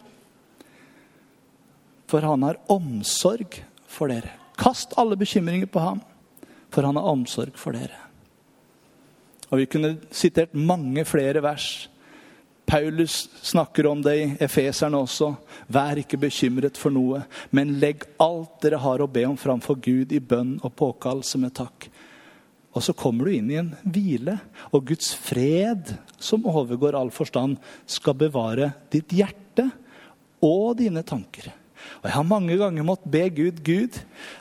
For 2.10 2.24
han 2.24 2.42
har 2.46 2.60
omsorg 2.70 3.60
for 3.90 4.12
dere. 4.12 4.32
Kast 4.58 4.94
alle 5.00 5.18
bekymringer 5.18 5.66
på 5.66 5.82
ham, 5.82 6.02
for 6.70 6.86
han 6.86 6.98
har 6.98 7.10
omsorg 7.10 7.56
for 7.58 7.74
dere. 7.74 7.98
Og 9.50 9.58
Vi 9.58 9.66
kunne 9.70 9.96
sitert 10.10 10.54
mange 10.54 11.04
flere 11.04 11.42
vers. 11.42 11.88
Paulus 12.66 13.28
snakker 13.42 13.86
om 13.86 14.02
det 14.02 14.14
i 14.16 14.30
Efeserne 14.40 14.98
også. 14.98 15.34
Vær 15.68 16.00
ikke 16.00 16.18
bekymret 16.18 16.78
for 16.80 16.90
noe, 16.90 17.22
men 17.50 17.76
legg 17.78 18.06
alt 18.18 18.56
dere 18.62 18.80
har 18.80 19.04
å 19.04 19.10
be 19.10 19.26
om 19.28 19.36
framfor 19.36 19.78
Gud 19.84 20.12
i 20.12 20.20
bønn 20.20 20.56
og 20.62 20.74
påkallelse 20.74 21.38
med 21.38 21.54
takk. 21.54 21.90
Og 22.74 22.82
så 22.82 22.94
kommer 22.98 23.28
du 23.28 23.36
inn 23.36 23.50
i 23.52 23.58
en 23.60 23.72
hvile, 23.86 24.38
og 24.74 24.88
Guds 24.90 25.12
fred, 25.14 25.94
som 26.18 26.46
overgår 26.50 26.96
all 26.98 27.12
forstand, 27.14 27.60
skal 27.86 28.18
bevare 28.18 28.72
ditt 28.90 29.14
hjerte 29.14 29.68
og 30.44 30.80
dine 30.80 31.04
tanker. 31.06 31.52
Og 32.00 32.08
Jeg 32.08 32.16
har 32.16 32.26
mange 32.26 32.56
ganger 32.58 32.86
måttet 32.86 33.12
be 33.12 33.24
Gud 33.36 33.60
Gud, 33.64 33.98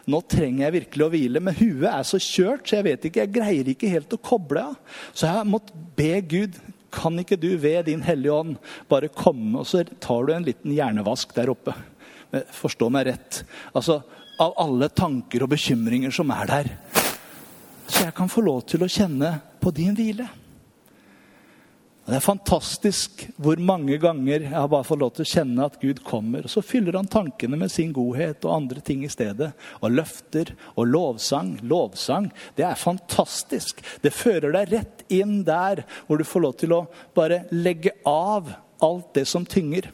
nå 0.10 0.22
trenger 0.32 0.66
jeg 0.66 0.76
virkelig 0.80 1.06
å 1.06 1.12
hvile. 1.14 1.42
Men 1.44 1.58
huet 1.60 1.90
er 1.92 2.08
så 2.08 2.20
kjørt, 2.22 2.66
så 2.66 2.80
jeg 2.80 2.88
vet 2.88 3.08
ikke, 3.08 3.26
jeg 3.26 3.36
greier 3.36 3.70
ikke 3.72 3.92
helt 3.92 4.16
å 4.16 4.22
koble 4.24 4.64
av. 4.72 5.00
Så 5.12 5.28
jeg 5.28 5.38
har 5.38 5.50
måttet 5.50 5.92
be 5.98 6.14
Gud 6.34 6.58
kan 6.94 7.18
ikke 7.20 7.40
du 7.42 7.56
ved 7.58 7.88
din 7.90 8.04
Hellige 8.06 8.34
Ånd 8.34 8.58
bare 8.90 9.10
komme, 9.10 9.62
og 9.62 9.68
så 9.70 9.82
tar 9.84 10.28
du 10.28 10.34
en 10.36 10.46
liten 10.46 10.74
hjernevask 10.74 11.34
der 11.36 11.52
oppe. 11.54 11.74
Forstå 12.54 12.90
meg 12.94 13.10
rett. 13.12 13.44
Altså, 13.74 14.02
Av 14.42 14.56
alle 14.58 14.88
tanker 14.90 15.44
og 15.46 15.52
bekymringer 15.52 16.12
som 16.12 16.32
er 16.34 16.48
der, 16.50 16.70
så 17.88 18.06
jeg 18.08 18.16
kan 18.16 18.32
få 18.32 18.44
lov 18.46 18.64
til 18.70 18.86
å 18.86 18.92
kjenne 18.92 19.36
på 19.62 19.72
din 19.76 19.96
hvile. 19.98 20.30
Det 22.04 22.18
er 22.18 22.24
fantastisk 22.24 23.22
hvor 23.40 23.60
mange 23.64 23.96
ganger 24.02 24.44
jeg 24.44 24.52
har 24.52 24.68
bare 24.68 24.84
fått 24.84 25.00
lov 25.00 25.14
til 25.16 25.24
å 25.24 25.30
kjenne 25.30 25.68
at 25.70 25.78
Gud 25.80 26.02
kommer. 26.04 26.44
og 26.44 26.52
Så 26.52 26.60
fyller 26.66 26.98
han 27.00 27.08
tankene 27.08 27.56
med 27.60 27.72
sin 27.72 27.94
godhet 27.96 28.44
og 28.44 28.58
andre 28.58 28.84
ting 28.84 29.06
i 29.08 29.12
stedet. 29.12 29.54
Og 29.80 29.96
løfter 29.96 30.52
og 30.74 30.90
lovsang. 30.92 31.54
Lovsang, 31.64 32.28
det 32.60 32.68
er 32.68 32.80
fantastisk. 32.80 33.80
Det 34.04 34.12
fører 34.12 34.52
deg 34.52 34.76
rett 34.76 35.06
inn 35.16 35.46
der 35.48 35.86
hvor 36.04 36.20
du 36.20 36.28
får 36.28 36.44
lov 36.44 36.60
til 36.60 36.76
å 36.76 36.82
bare 37.16 37.46
legge 37.56 37.96
av 38.04 38.52
alt 38.82 39.14
det 39.18 39.26
som 39.30 39.46
tynger. 39.46 39.90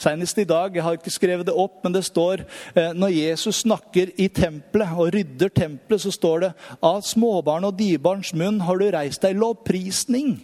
Senest 0.00 0.38
i 0.38 0.46
dag, 0.48 0.74
jeg 0.74 0.84
har 0.84 0.96
ikke 0.98 1.12
skrevet 1.12 1.46
det 1.48 1.56
opp, 1.56 1.80
men 1.84 1.94
det 1.94 2.04
står 2.06 2.44
eh, 2.74 2.92
når 2.94 3.14
Jesus 3.14 3.62
snakker 3.64 4.14
i 4.20 4.28
tempelet 4.32 4.94
og 4.96 5.12
rydder 5.14 5.52
tempelet, 5.54 6.02
så 6.02 6.12
står 6.14 6.46
det 6.46 6.52
av 6.82 7.02
småbarn 7.06 7.68
og 7.68 7.76
dibarns 7.78 8.32
munn 8.36 8.62
har 8.66 8.80
du 8.80 8.88
reist 8.92 9.22
deg 9.24 9.38
lovprisning. 9.40 10.34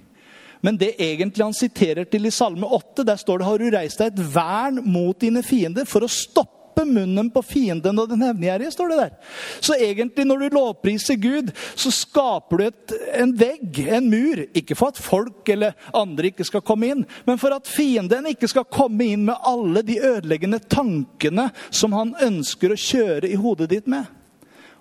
Men 0.60 0.78
det 0.78 0.96
egentlig 0.98 1.44
han 1.44 1.54
siterer 1.54 2.06
til 2.10 2.26
i 2.26 2.34
Salme 2.34 2.66
8, 2.66 3.04
der 3.06 3.18
står 3.18 3.38
det 3.38 3.48
har 3.48 3.62
du 3.62 3.68
reist 3.72 4.00
deg 4.02 4.12
et 4.12 4.22
vern 4.34 4.80
mot 4.86 5.18
dine 5.20 5.44
fiender 5.46 5.86
for 5.86 6.04
å 6.04 6.10
stoppe 6.10 6.57
stoppe 6.78 6.92
munnen 6.92 7.30
på 7.30 7.42
fienden 7.42 7.98
og 7.98 8.08
den 8.08 8.22
hevngjerrige, 8.22 8.70
står 8.72 8.88
det 8.88 8.98
der. 8.98 9.12
Så 9.60 9.74
egentlig, 9.74 10.26
når 10.26 10.38
du 10.38 10.48
lovpriser 10.54 11.14
Gud, 11.16 11.50
så 11.74 11.90
skaper 11.90 12.56
du 12.56 12.64
et, 12.64 12.94
en 13.14 13.32
vegg, 13.36 13.78
en 13.88 14.10
mur. 14.10 14.44
Ikke 14.54 14.76
for 14.76 14.88
at 14.88 14.98
folk 14.98 15.48
eller 15.48 15.74
andre 15.92 16.30
ikke 16.30 16.44
skal 16.44 16.62
komme 16.62 16.88
inn, 16.92 17.04
men 17.26 17.38
for 17.38 17.54
at 17.54 17.68
fienden 17.68 18.26
ikke 18.26 18.48
skal 18.48 18.68
komme 18.70 19.04
inn 19.04 19.26
med 19.26 19.36
alle 19.42 19.82
de 19.82 19.98
ødeleggende 19.98 20.60
tankene 20.68 21.50
som 21.70 21.92
han 21.92 22.14
ønsker 22.22 22.72
å 22.72 22.78
kjøre 22.78 23.28
i 23.28 23.38
hodet 23.38 23.70
ditt 23.70 23.86
med. 23.86 24.06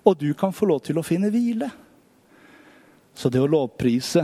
Og 0.04 0.18
du 0.18 0.32
kan 0.34 0.54
få 0.54 0.68
lov 0.68 0.84
til 0.86 0.98
å 0.98 1.06
finne 1.06 1.30
hvile. 1.32 1.70
Så 3.18 3.30
det 3.34 3.40
å 3.42 3.50
lovprise, 3.50 4.22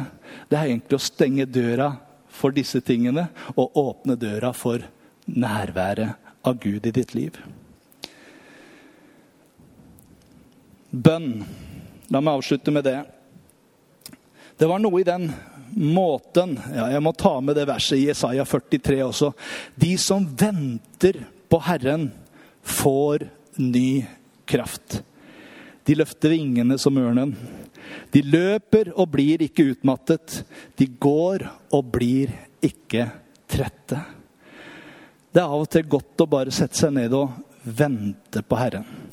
det 0.48 0.56
er 0.56 0.68
egentlig 0.68 1.00
å 1.00 1.02
stenge 1.02 1.48
døra 1.50 1.90
for 2.34 2.54
disse 2.54 2.80
tingene 2.82 3.26
og 3.54 3.74
åpne 3.78 4.14
døra 4.18 4.52
for 4.54 4.86
nærværet 5.26 6.14
av 6.46 6.58
Gud 6.62 6.86
i 6.86 6.94
ditt 6.94 7.14
liv. 7.14 7.38
Bønn. 10.94 11.42
La 12.12 12.20
meg 12.20 12.38
avslutte 12.38 12.72
med 12.74 12.86
det. 12.86 13.00
Det 14.58 14.68
var 14.70 14.82
noe 14.82 15.00
i 15.02 15.06
den 15.06 15.28
måten 15.74 16.52
ja, 16.70 16.86
Jeg 16.92 17.02
må 17.02 17.10
ta 17.18 17.32
med 17.42 17.56
det 17.58 17.64
verset 17.66 17.98
i 17.98 18.06
Jesaja 18.06 18.44
43 18.46 19.00
også. 19.02 19.32
De 19.74 19.96
som 19.98 20.26
venter 20.38 21.24
på 21.50 21.58
Herren, 21.66 22.12
får 22.64 23.26
ny 23.60 24.06
kraft. 24.48 25.02
De 25.84 25.96
løfter 25.98 26.32
vingene 26.32 26.78
som 26.80 26.96
ørnen. 26.96 27.34
De 28.14 28.22
løper 28.24 28.88
og 28.94 29.10
blir 29.12 29.44
ikke 29.44 29.66
utmattet. 29.74 30.40
De 30.80 30.88
går 30.88 31.44
og 31.76 31.90
blir 31.92 32.32
ikke 32.64 33.10
trette. 33.50 34.00
Det 35.34 35.42
er 35.42 35.50
av 35.50 35.66
og 35.66 35.68
til 35.68 35.84
godt 35.90 36.24
å 36.24 36.30
bare 36.30 36.54
sette 36.54 36.78
seg 36.78 36.94
ned 36.96 37.12
og 37.18 37.34
vente 37.64 38.40
på 38.46 38.56
Herren. 38.56 39.03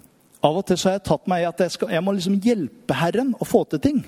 Av 0.42 0.58
og 0.58 0.66
til 0.66 0.80
så 0.80 0.90
har 0.90 0.98
jeg 0.98 1.06
tatt 1.12 1.30
meg 1.30 1.44
i 1.44 1.50
at 1.50 1.62
jeg, 1.62 1.76
skal, 1.76 1.92
jeg 1.94 2.04
må 2.04 2.16
liksom 2.18 2.40
hjelpe 2.42 2.98
Herren 2.98 3.36
å 3.38 3.46
få 3.46 3.62
til 3.70 3.82
ting. 3.84 4.02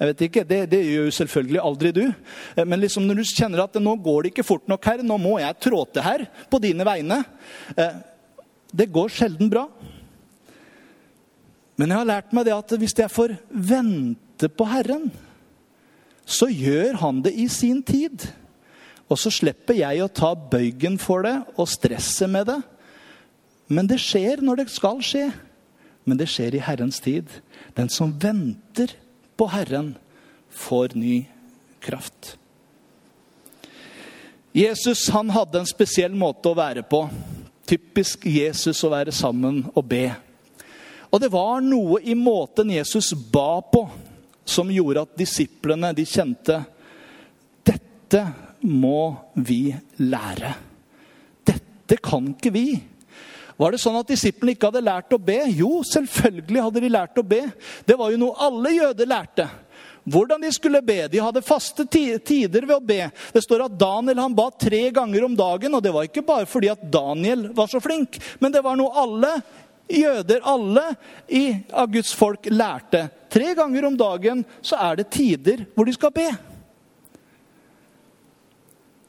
Jeg 0.00 0.08
vet 0.08 0.22
ikke, 0.24 0.44
det, 0.48 0.58
det, 0.72 0.78
gjør 0.88 1.08
jo 1.10 1.12
selvfølgelig 1.12 1.60
aldri 1.60 1.90
du. 1.92 2.04
Eh, 2.08 2.64
men 2.64 2.80
liksom 2.80 3.04
når 3.04 3.20
du 3.20 3.26
kjenner 3.28 3.66
at 3.66 3.74
nå 3.76 3.92
går 4.00 4.22
det 4.22 4.30
ikke 4.32 4.46
fort 4.48 4.70
nok 4.70 4.86
her, 4.88 5.02
nå 5.04 5.18
må 5.20 5.34
jeg 5.42 5.58
trå 5.60 5.82
til 5.92 6.06
her 6.06 6.24
på 6.48 6.60
dine 6.64 6.86
vegne. 6.88 7.18
Eh, 7.76 7.98
det 8.72 8.88
går 8.94 9.12
sjelden 9.12 9.50
bra. 9.52 9.66
Men 11.76 11.92
jeg 11.92 12.00
har 12.00 12.08
lært 12.08 12.32
meg 12.36 12.48
det 12.48 12.56
at 12.56 12.72
hvis 12.80 12.96
jeg 12.96 13.12
får 13.12 13.36
vente 13.52 14.48
på 14.48 14.68
Herren, 14.68 15.10
så 16.24 16.48
gjør 16.48 16.96
han 17.02 17.20
det 17.26 17.34
i 17.36 17.50
sin 17.52 17.82
tid. 17.84 18.24
Og 19.10 19.20
så 19.20 19.32
slipper 19.34 19.76
jeg 19.76 20.00
å 20.00 20.12
ta 20.12 20.32
bøygen 20.32 20.96
for 21.02 21.26
det 21.26 21.36
og 21.58 21.68
stresset 21.68 22.30
med 22.30 22.48
det. 22.48 22.60
Men 23.68 23.88
det 23.90 24.00
skjer 24.00 24.40
når 24.44 24.62
det 24.62 24.70
skal 24.72 25.04
skje. 25.04 25.28
Men 26.04 26.20
det 26.20 26.28
skjer 26.32 26.56
i 26.56 26.62
Herrens 26.64 27.00
tid. 27.04 27.28
Den 27.76 27.90
som 27.92 28.12
venter 28.20 28.94
på 29.36 29.48
Herren, 29.52 29.94
får 30.50 30.96
ny 30.98 31.24
kraft. 31.80 32.36
Jesus 34.52 35.08
han 35.14 35.30
hadde 35.30 35.60
en 35.62 35.68
spesiell 35.68 36.14
måte 36.18 36.50
å 36.50 36.58
være 36.58 36.82
på. 36.82 37.04
Typisk 37.70 38.26
Jesus 38.26 38.82
å 38.82 38.90
være 38.90 39.14
sammen 39.14 39.62
og 39.74 39.84
be. 39.86 40.08
Og 41.10 41.22
det 41.22 41.30
var 41.30 41.62
noe 41.62 42.00
i 42.02 42.16
måten 42.18 42.70
Jesus 42.74 43.12
ba 43.14 43.60
på, 43.62 43.84
som 44.44 44.70
gjorde 44.70 45.06
at 45.06 45.16
disiplene 45.18 45.92
de 45.94 46.06
kjente 46.06 46.58
dette 47.66 48.24
må 48.66 49.14
vi 49.38 49.70
lære. 50.02 50.54
Dette 51.46 51.98
kan 52.02 52.32
ikke 52.32 52.52
vi. 52.54 52.66
Var 53.60 53.74
det 53.74 53.80
sånn 53.82 53.98
at 53.98 54.08
disiplene 54.08 54.54
ikke 54.54 54.70
hadde 54.70 54.86
lært 54.86 55.12
å 55.12 55.20
be? 55.20 55.42
Jo, 55.52 55.82
selvfølgelig 55.84 56.62
hadde 56.64 56.80
de 56.80 56.92
lært 56.92 57.18
å 57.20 57.26
be. 57.26 57.42
Det 57.84 57.96
var 58.00 58.12
jo 58.12 58.20
noe 58.22 58.46
alle 58.46 58.72
jøder 58.72 59.10
lærte. 59.10 59.46
Hvordan 60.10 60.40
de 60.40 60.52
skulle 60.56 60.80
be. 60.82 61.02
De 61.12 61.20
hadde 61.20 61.44
faste 61.44 61.84
tider 61.84 62.64
ved 62.64 62.72
å 62.78 62.80
be. 62.80 63.02
Det 63.34 63.42
står 63.44 63.66
at 63.66 63.74
Daniel 63.78 64.22
han 64.22 64.36
ba 64.36 64.48
tre 64.54 64.86
ganger 64.96 65.26
om 65.26 65.34
dagen. 65.36 65.76
Og 65.76 65.84
det 65.84 65.92
var 65.92 66.08
ikke 66.08 66.24
bare 66.24 66.48
fordi 66.48 66.70
at 66.72 66.86
Daniel 66.92 67.50
var 67.56 67.68
så 67.68 67.82
flink, 67.84 68.16
men 68.40 68.54
det 68.54 68.64
var 68.64 68.80
noe 68.80 68.96
alle 68.96 69.34
jøder, 69.90 70.40
alle 70.46 70.86
i, 71.28 71.50
av 71.72 71.90
Guds 71.92 72.14
folk, 72.16 72.48
lærte. 72.48 73.08
Tre 73.30 73.52
ganger 73.58 73.90
om 73.90 73.98
dagen 73.98 74.44
så 74.64 74.78
er 74.88 75.02
det 75.02 75.10
tider 75.12 75.66
hvor 75.74 75.86
de 75.86 75.94
skal 75.98 76.14
be. 76.14 76.30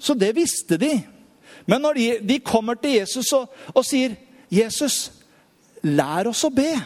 Så 0.02 0.18
det 0.18 0.34
visste 0.36 0.76
de. 0.82 0.96
Men 1.70 1.84
når 1.86 1.98
de, 1.98 2.08
de 2.26 2.40
kommer 2.44 2.78
til 2.82 2.98
Jesus 2.98 3.30
og, 3.38 3.50
og, 3.74 3.84
sier, 3.86 4.18
'Jesus, 4.52 5.12
lær 5.88 6.28
oss 6.28 6.44
å 6.44 6.52
be', 6.54 6.82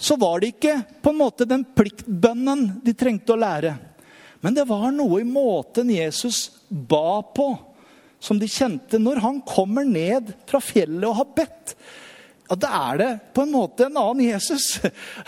så 0.00 0.16
var 0.16 0.40
det 0.40 0.54
ikke 0.54 0.78
på 1.02 1.12
en 1.12 1.20
måte 1.20 1.44
den 1.48 1.64
pliktbønnen 1.76 2.80
de 2.84 2.94
trengte 2.96 3.34
å 3.34 3.40
lære. 3.40 3.74
Men 4.40 4.54
det 4.56 4.64
var 4.68 4.88
noe 4.94 5.20
i 5.20 5.28
måten 5.28 5.90
Jesus 5.92 6.46
ba 6.70 7.20
på, 7.36 7.50
som 8.20 8.38
de 8.40 8.48
kjente 8.48 9.00
når 9.00 9.20
han 9.24 9.42
kommer 9.44 9.84
ned 9.84 10.32
fra 10.48 10.60
fjellet 10.64 11.08
og 11.08 11.18
har 11.18 11.34
bedt 11.36 11.74
ja, 12.50 12.56
da 12.58 12.68
er 12.90 12.96
det 12.98 13.10
på 13.30 13.44
en 13.44 13.52
måte 13.54 13.84
en 13.86 13.98
annen 14.00 14.24
Jesus. 14.24 14.80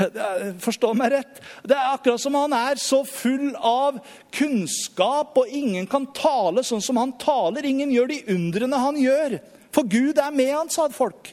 Forstå 0.65 0.89
meg 0.99 1.13
rett. 1.13 1.37
Det 1.63 1.77
er 1.77 1.93
akkurat 1.93 2.19
som 2.19 2.35
han 2.35 2.55
er 2.57 2.81
så 2.83 3.05
full 3.07 3.53
av 3.55 4.01
kunnskap, 4.35 5.39
og 5.39 5.53
ingen 5.55 5.87
kan 5.87 6.09
tale 6.19 6.65
sånn 6.67 6.83
som 6.83 6.99
han 6.99 7.15
taler. 7.23 7.69
Ingen 7.69 7.95
gjør 7.95 8.11
de 8.11 8.19
undrene 8.35 8.81
han 8.83 8.99
gjør. 8.99 9.39
For 9.73 9.89
Gud 9.89 10.21
er 10.21 10.35
med 10.35 10.53
han, 10.53 10.71
sa 10.71 10.89
folk. 10.93 11.33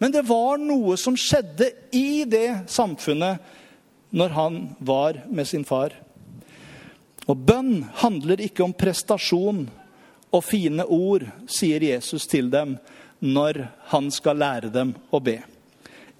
Men 0.00 0.12
det 0.12 0.24
var 0.28 0.60
noe 0.60 0.96
som 1.00 1.16
skjedde 1.18 1.70
i 1.96 2.24
det 2.28 2.70
samfunnet 2.72 3.40
når 4.16 4.32
han 4.36 4.60
var 4.78 5.20
med 5.28 5.48
sin 5.48 5.64
far. 5.64 5.92
Og 7.28 7.36
bønn 7.36 7.84
handler 8.00 8.40
ikke 8.42 8.64
om 8.64 8.74
prestasjon 8.74 9.66
og 10.30 10.44
fine 10.46 10.86
ord, 10.86 11.26
sier 11.50 11.82
Jesus 11.84 12.26
til 12.30 12.50
dem 12.52 12.76
når 13.20 13.66
han 13.92 14.08
skal 14.14 14.40
lære 14.40 14.70
dem 14.72 14.94
å 15.12 15.20
be. 15.22 15.38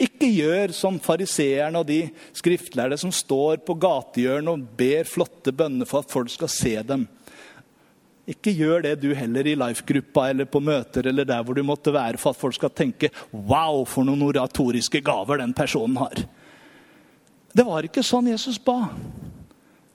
Ikke 0.00 0.28
gjør 0.28 0.72
som 0.72 0.96
fariseerne 1.02 1.80
og 1.80 1.88
de 1.88 2.02
skriftlærde 2.36 2.96
som 3.00 3.12
står 3.12 3.60
på 3.66 3.76
gatehjørnet 3.80 4.52
og 4.52 4.76
ber 4.78 5.08
flotte 5.08 5.52
bønner 5.52 5.88
for 5.88 6.04
at 6.04 6.12
folk 6.12 6.32
skal 6.32 6.52
se 6.52 6.74
dem. 6.86 7.04
Ikke 8.28 8.52
gjør 8.52 8.82
det 8.84 8.98
du 9.00 9.14
heller 9.16 9.46
i 9.48 9.56
life-gruppa 9.58 10.28
eller 10.30 10.44
på 10.44 10.60
møter 10.62 11.08
eller 11.08 11.24
der 11.24 11.42
hvor 11.42 11.56
du 11.56 11.62
måtte 11.66 11.92
være 11.94 12.20
for 12.20 12.34
at 12.34 12.40
folk 12.40 12.54
skal 12.54 12.70
tenke 12.70 13.10
'Wow, 13.32 13.84
for 13.84 14.04
noen 14.04 14.22
oratoriske 14.22 15.00
gaver 15.00 15.38
den 15.38 15.54
personen 15.54 15.96
har'. 15.96 16.26
Det 17.56 17.66
var 17.66 17.82
ikke 17.82 18.02
sånn 18.02 18.28
Jesus 18.30 18.58
ba. 18.58 18.90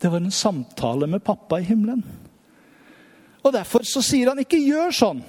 Det 0.02 0.12
var 0.12 0.18
en 0.18 0.32
samtale 0.32 1.08
med 1.08 1.24
pappa 1.24 1.60
i 1.60 1.64
himmelen. 1.64 2.04
Og 3.44 3.54
Derfor 3.54 3.86
så 3.86 4.02
sier 4.02 4.30
han 4.30 4.40
ikke 4.40 4.58
'gjør 4.58 4.92
sånn'. 4.92 5.24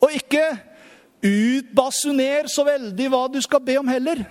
Og 0.00 0.10
ikke 0.10 0.58
utbasuner 1.22 2.48
så 2.50 2.64
veldig 2.64 3.08
hva 3.10 3.28
du 3.32 3.40
skal 3.40 3.60
be 3.60 3.76
om 3.78 3.88
heller. 3.88 4.24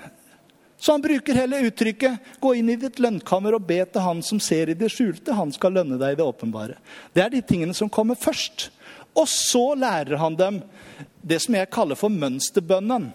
Så 0.81 0.91
han 0.91 1.01
bruker 1.01 1.37
heller 1.37 1.67
uttrykket 1.69 2.17
'gå 2.41 2.55
inn 2.57 2.69
i 2.73 2.75
ditt 2.75 2.97
lønnkammer 2.99 3.53
og 3.53 3.67
be 3.69 3.85
til 3.85 4.01
han 4.01 4.23
som 4.25 4.39
ser 4.41 4.69
i 4.69 4.73
det 4.73 4.89
skjulte'. 4.89 5.35
Han 5.37 5.51
skal 5.53 5.77
lønne 5.77 5.99
deg 6.01 6.13
i 6.13 6.17
det 6.17 6.25
åpenbare. 6.25 6.75
Det 7.13 7.21
er 7.21 7.29
de 7.29 7.41
tingene 7.41 7.73
som 7.77 7.89
kommer 7.89 8.15
først. 8.17 8.71
Og 9.13 9.27
så 9.29 9.75
lærer 9.77 10.17
han 10.17 10.35
dem 10.35 10.61
det 11.21 11.41
som 11.41 11.53
jeg 11.53 11.69
kaller 11.69 11.95
for 11.95 12.09
mønsterbønnen. 12.09 13.13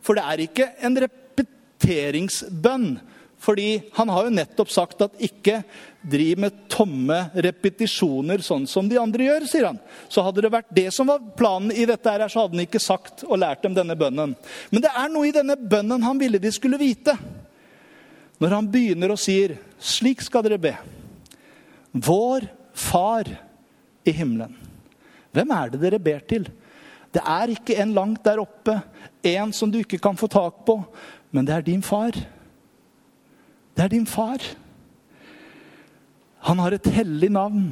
For 0.00 0.14
det 0.14 0.22
er 0.22 0.38
ikke 0.46 0.68
en 0.78 0.96
repeteringsbønn. 1.02 3.00
Fordi 3.38 3.82
han 3.94 4.10
har 4.10 4.26
jo 4.26 4.34
nettopp 4.34 4.70
sagt 4.74 5.02
at 5.04 5.20
ikke 5.22 5.60
driv 6.02 6.40
med 6.42 6.56
tomme 6.70 7.16
repetisjoner 7.38 8.42
sånn 8.42 8.66
som 8.66 8.88
de 8.90 8.98
andre 8.98 9.28
gjør, 9.28 9.46
sier 9.46 9.68
han. 9.68 9.78
Så 10.10 10.24
hadde 10.26 10.42
det 10.42 10.52
vært 10.52 10.72
det 10.74 10.88
som 10.94 11.10
var 11.10 11.22
planen 11.38 11.70
i 11.70 11.86
dette, 11.86 12.10
her, 12.10 12.26
så 12.26 12.44
hadde 12.44 12.58
han 12.58 12.66
ikke 12.66 12.82
sagt 12.82 13.22
og 13.28 13.38
lært 13.38 13.62
dem 13.62 13.76
denne 13.76 13.96
bønnen. 13.98 14.34
Men 14.72 14.84
det 14.84 14.90
er 14.90 15.12
noe 15.12 15.28
i 15.30 15.34
denne 15.34 15.54
bønnen 15.58 16.06
han 16.06 16.18
ville 16.18 16.40
de 16.42 16.52
skulle 16.54 16.80
vite. 16.80 17.14
Når 18.42 18.54
han 18.54 18.70
begynner 18.70 19.14
og 19.14 19.20
sier, 19.22 19.56
'Slik 19.78 20.22
skal 20.22 20.42
dere 20.42 20.58
be'. 20.58 20.76
Vår 21.94 22.48
Far 22.78 23.26
i 24.06 24.12
himmelen. 24.14 24.54
Hvem 25.34 25.50
er 25.50 25.70
det 25.70 25.80
dere 25.82 25.98
ber 25.98 26.20
til? 26.30 26.46
Det 27.10 27.22
er 27.24 27.50
ikke 27.50 27.76
en 27.82 27.94
langt 27.96 28.22
der 28.24 28.38
oppe, 28.38 28.76
en 29.24 29.52
som 29.52 29.70
du 29.70 29.80
ikke 29.80 29.98
kan 29.98 30.16
få 30.16 30.28
tak 30.30 30.64
på, 30.66 30.76
men 31.32 31.44
det 31.44 31.54
er 31.54 31.64
din 31.66 31.82
far. 31.82 32.12
Det 33.78 33.84
er 33.84 33.92
din 33.94 34.06
far. 34.10 34.42
Han 36.50 36.58
har 36.58 36.74
et 36.74 36.86
hellig 36.90 37.28
navn. 37.30 37.68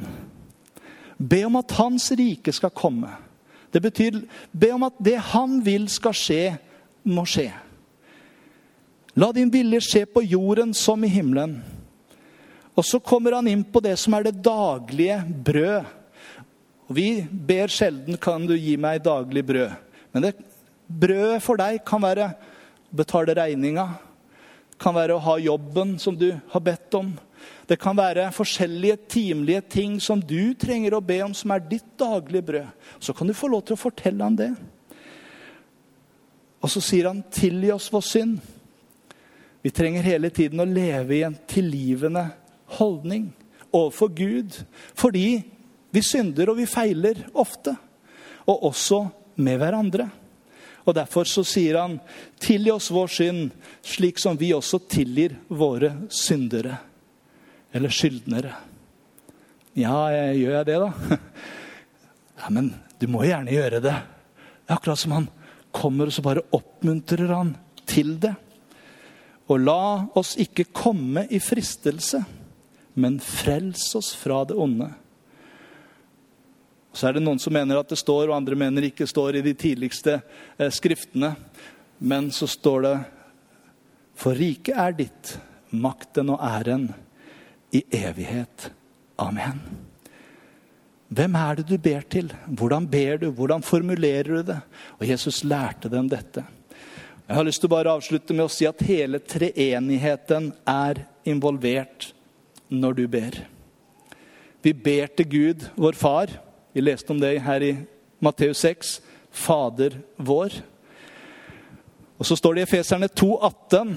Be 1.19 1.41
om 1.43 1.57
at 1.59 1.73
hans 1.75 2.05
rike 2.15 2.53
skal 2.55 2.71
komme. 2.71 3.09
Det 3.75 3.81
betyr 3.83 4.21
be 4.55 4.69
om 4.71 4.85
at 4.87 4.95
det 5.03 5.17
han 5.33 5.59
vil 5.65 5.89
skal 5.91 6.15
skje, 6.15 6.43
må 7.03 7.25
skje. 7.27 7.49
La 9.19 9.33
din 9.35 9.51
vilje 9.51 9.81
skje 9.83 10.05
på 10.07 10.23
jorden 10.23 10.71
som 10.77 11.03
i 11.03 11.11
himmelen. 11.11 11.57
Og 12.77 12.85
så 12.87 13.01
kommer 13.03 13.35
han 13.35 13.51
inn 13.51 13.65
på 13.67 13.83
det 13.83 13.97
som 13.99 14.15
er 14.15 14.29
det 14.29 14.37
daglige 14.45 15.19
brød. 15.27 15.93
Og 16.87 16.95
Vi 16.95 17.27
ber 17.31 17.67
sjelden 17.67 18.15
'Kan 18.17 18.47
du 18.47 18.55
gi 18.55 18.77
meg 18.77 19.03
daglig 19.03 19.43
brød?' 19.45 19.75
Men 20.13 20.23
det, 20.23 20.35
brødet 20.87 21.43
for 21.43 21.57
deg 21.57 21.83
kan 21.83 22.01
være 22.01 22.31
å 22.31 22.95
betale 22.95 23.35
regninga, 23.35 23.99
kan 24.79 24.95
være 24.95 25.15
å 25.15 25.23
ha 25.23 25.37
jobben 25.41 25.95
som 25.99 26.17
du 26.17 26.29
har 26.51 26.63
bedt 26.63 26.93
om. 26.97 27.11
Det 27.67 27.79
kan 27.81 27.97
være 27.97 28.29
forskjellige 28.35 28.97
timelige 29.11 29.61
ting 29.61 29.97
som 30.01 30.21
du 30.23 30.53
trenger 30.59 30.95
å 30.95 31.03
be 31.03 31.19
om, 31.25 31.33
som 31.35 31.51
er 31.51 31.65
ditt 31.67 31.87
daglige 31.99 32.45
brød. 32.49 32.67
Så 32.99 33.13
kan 33.13 33.27
du 33.27 33.35
få 33.35 33.49
lov 33.51 33.65
til 33.67 33.75
å 33.75 33.81
fortelle 33.81 34.23
ham 34.23 34.37
det. 34.39 34.51
Og 36.61 36.71
så 36.71 36.81
sier 36.81 37.07
han, 37.07 37.23
'Tilgi 37.23 37.71
oss 37.71 37.91
vår 37.93 38.01
synd'. 38.01 38.39
Vi 39.61 39.69
trenger 39.69 40.01
hele 40.01 40.29
tiden 40.29 40.59
å 40.59 40.65
leve 40.65 41.15
i 41.15 41.23
en 41.23 41.37
tilgivende 41.47 42.29
holdning 42.79 43.33
overfor 43.73 44.07
Gud. 44.07 44.63
Fordi 44.95 45.43
vi 45.91 46.01
synder 46.01 46.49
og 46.49 46.57
vi 46.57 46.65
feiler 46.65 47.25
ofte. 47.33 47.75
Og 48.47 48.63
også 48.63 49.07
med 49.35 49.59
hverandre. 49.59 50.09
Og 50.87 50.95
derfor 50.95 51.27
så 51.27 51.43
sier 51.43 51.75
han, 51.81 51.99
'Tilgi 52.39 52.71
oss 52.71 52.91
vår 52.91 53.07
synd, 53.11 53.51
slik 53.83 54.19
som 54.19 54.37
vi 54.39 54.53
også 54.55 54.79
tilgir 54.87 55.35
våre 55.47 56.07
syndere.' 56.09 56.77
Eller 57.73 57.91
skyldnere. 57.91 58.53
Ja, 59.75 60.07
gjør 60.33 60.55
jeg 60.57 60.65
det, 60.65 60.77
da? 60.79 61.17
Ja, 62.37 62.49
Men 62.49 62.73
du 62.99 63.07
må 63.09 63.25
gjerne 63.25 63.51
gjøre 63.51 63.81
det. 63.81 63.93
Det 63.93 64.71
er 64.71 64.77
akkurat 64.77 64.99
som 64.99 65.11
han 65.11 65.27
kommer, 65.73 66.07
og 66.07 66.13
så 66.13 66.21
bare 66.21 66.45
oppmuntrer 66.53 67.33
han 67.33 67.55
til 67.85 68.15
det. 68.21 68.33
Og 69.47 69.59
la 69.63 70.07
oss 70.17 70.35
ikke 70.39 70.67
komme 70.75 71.25
i 71.33 71.39
fristelse, 71.43 72.23
men 72.93 73.19
frels 73.23 73.89
oss 73.95 74.13
fra 74.17 74.43
det 74.47 74.57
onde. 74.57 74.89
Så 76.93 77.07
er 77.07 77.17
det 77.17 77.23
noen 77.25 77.39
som 77.41 77.53
mener 77.53 77.79
at 77.79 77.89
det 77.91 77.99
står, 77.99 78.27
og 78.29 78.37
andre 78.37 78.57
mener 78.57 78.87
ikke 78.87 79.07
står 79.09 79.37
i 79.37 79.45
de 79.45 79.53
tidligste 79.57 80.19
eh, 80.57 80.71
skriftene. 80.73 81.33
Men 81.97 82.31
så 82.31 82.47
står 82.49 82.85
det 82.85 82.95
For 84.17 84.37
riket 84.37 84.77
er 84.77 84.95
ditt, 84.97 85.35
makten 85.69 86.33
og 86.33 86.41
æren, 86.41 86.89
i 87.75 87.83
evighet. 87.91 88.71
Amen. 89.19 89.59
Hvem 91.07 91.35
er 91.39 91.59
det 91.59 91.65
du 91.69 91.77
ber 91.79 92.03
til? 92.09 92.31
Hvordan 92.47 92.87
ber 92.87 93.19
du? 93.21 93.29
Hvordan 93.31 93.63
formulerer 93.63 94.29
du 94.29 94.41
det? 94.51 94.59
Og 94.99 95.07
Jesus 95.07 95.43
lærte 95.43 95.91
dem 95.91 96.09
dette. 96.11 96.43
Jeg 97.27 97.35
har 97.35 97.43
lyst 97.43 97.59
til 97.59 97.67
å 97.67 97.75
bare 97.75 97.91
avslutte 97.91 98.35
med 98.35 98.45
å 98.47 98.51
si 98.51 98.67
at 98.67 98.81
hele 98.87 99.19
treenigheten 99.19 100.51
er 100.63 101.03
involvert 101.27 102.11
når 102.71 102.97
du 102.97 103.05
ber. 103.11 103.39
Vi 104.63 104.73
ber 104.73 105.11
til 105.11 105.27
Gud, 105.31 105.65
vår 105.75 105.95
far. 105.99 106.31
Vi 106.77 106.81
leste 106.81 107.09
om 107.09 107.17
det 107.17 107.39
her 107.41 107.63
i 107.65 107.71
Matteus 108.21 108.59
6. 108.61 108.89
Fader 109.33 109.95
vår. 110.21 110.59
Og 112.21 112.27
så 112.29 112.35
står 112.37 112.53
det 112.53 112.61
i 112.61 112.65
Efeserne 112.67 113.07
2,18 113.09 113.95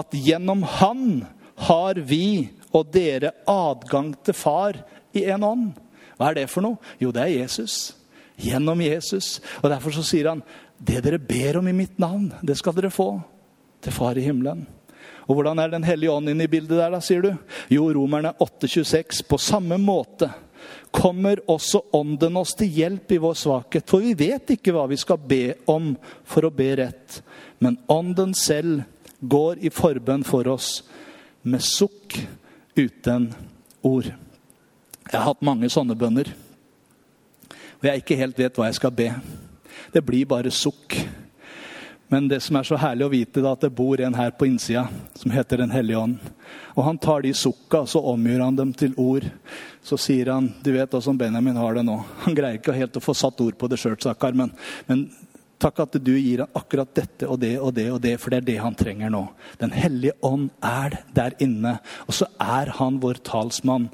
at 0.00 0.16
gjennom 0.26 0.64
Han 0.80 1.04
har 1.68 2.00
vi 2.02 2.48
og 2.74 2.90
dere 2.90 3.30
adgang 3.46 4.16
til 4.26 4.34
Far 4.34 4.80
i 5.14 5.28
en 5.30 5.46
ånd. 5.46 5.68
Hva 6.18 6.32
er 6.32 6.40
det 6.40 6.48
for 6.50 6.66
noe? 6.66 6.80
Jo, 6.98 7.12
det 7.14 7.22
er 7.22 7.36
Jesus. 7.36 7.94
Gjennom 8.34 8.82
Jesus. 8.82 9.36
Og 9.62 9.70
Derfor 9.70 9.94
så 9.94 10.02
sier 10.10 10.32
han 10.32 10.42
det 10.74 11.04
dere 11.06 11.22
ber 11.22 11.60
om 11.62 11.70
i 11.70 11.76
mitt 11.84 12.02
navn, 12.02 12.32
det 12.42 12.58
skal 12.58 12.74
dere 12.74 12.90
få 12.90 13.12
til 13.78 13.94
Far 13.94 14.18
i 14.18 14.26
himmelen. 14.26 14.66
Og 15.28 15.38
Hvordan 15.38 15.62
er 15.62 15.70
Den 15.70 15.86
hellige 15.86 16.10
ånd 16.10 16.34
inne 16.34 16.50
i 16.50 16.50
bildet 16.50 16.82
der, 16.82 16.90
da, 16.90 16.98
sier 16.98 17.22
du? 17.22 17.32
Jo, 17.70 17.92
Romerne 17.94 18.34
8,26. 18.42 19.22
På 19.30 19.38
samme 19.38 19.78
måte 19.78 20.32
kommer 20.94 21.40
også 21.50 21.82
Ånden 21.96 22.36
oss 22.40 22.54
til 22.58 22.70
hjelp 22.72 23.12
i 23.12 23.20
vår 23.22 23.36
svakhet. 23.38 23.86
For 23.88 24.04
vi 24.04 24.14
vet 24.18 24.54
ikke 24.54 24.74
hva 24.74 24.86
vi 24.90 24.98
skal 25.00 25.20
be 25.20 25.54
om 25.70 25.92
for 26.28 26.48
å 26.48 26.54
be 26.54 26.70
rett. 26.80 27.20
Men 27.62 27.78
Ånden 27.90 28.34
selv 28.36 28.84
går 29.20 29.64
i 29.66 29.72
forbønn 29.74 30.24
for 30.26 30.48
oss 30.50 30.82
med 31.42 31.64
sukk 31.64 32.18
uten 32.78 33.32
ord. 33.82 34.10
Jeg 35.08 35.16
har 35.16 35.30
hatt 35.30 35.44
mange 35.44 35.70
sånne 35.72 35.96
bønner. 35.98 36.30
Og 37.78 37.86
jeg 37.86 38.02
ikke 38.02 38.18
helt 38.18 38.38
vet 38.38 38.58
hva 38.58 38.68
jeg 38.68 38.78
skal 38.78 38.94
be. 38.94 39.08
Det 39.94 40.02
blir 40.04 40.28
bare 40.28 40.52
sukk. 40.54 40.98
Men 42.08 42.28
det 42.28 42.40
som 42.40 42.56
er 42.56 42.64
så 42.64 42.78
herlig 42.80 43.04
å 43.04 43.12
vite, 43.12 43.42
da, 43.44 43.52
at 43.52 43.64
det 43.66 43.74
bor 43.76 44.00
en 44.00 44.16
her 44.16 44.32
på 44.32 44.48
innsida 44.48 44.86
som 45.18 45.32
heter 45.32 45.60
Den 45.60 45.72
hellige 45.74 46.00
ånd. 46.00 46.16
Og 46.72 46.84
han 46.86 46.98
tar 46.98 47.22
de 47.22 47.34
sukka, 47.36 47.84
så 47.86 48.00
omgjør 48.14 48.46
han 48.46 48.56
dem 48.56 48.72
til 48.72 48.94
ord. 48.96 49.26
Så 49.84 49.98
sier 50.00 50.32
han 50.32 50.50
Du 50.64 50.72
vet 50.72 50.94
åssen 50.94 51.18
Benjamin 51.20 51.56
har 51.60 51.76
det 51.76 51.84
nå. 51.84 51.98
Han 52.24 52.36
greier 52.36 52.60
ikke 52.60 52.76
helt 52.76 52.96
å 52.96 53.04
få 53.04 53.16
satt 53.16 53.40
ord 53.44 53.58
på 53.60 53.68
det 53.68 53.80
sjøl, 53.80 53.98
Sakkar, 54.00 54.36
men, 54.38 54.54
men 54.88 55.08
takk 55.60 55.82
at 55.84 55.98
du 56.00 56.14
gir 56.14 56.44
ham 56.44 56.56
akkurat 56.56 56.94
dette 56.96 57.28
og 57.28 57.40
det 57.42 57.56
og 57.58 57.72
det 57.76 57.88
og 57.92 58.00
det, 58.00 58.14
for 58.22 58.32
det 58.32 58.40
er 58.40 58.48
det 58.48 58.58
han 58.62 58.78
trenger 58.78 59.12
nå. 59.12 59.24
Den 59.60 59.74
hellige 59.74 60.16
ånd 60.24 60.48
er 60.64 61.00
der 61.16 61.36
inne, 61.44 61.78
og 62.06 62.16
så 62.16 62.30
er 62.40 62.72
han 62.78 63.00
vår 63.02 63.20
talsmann 63.26 63.90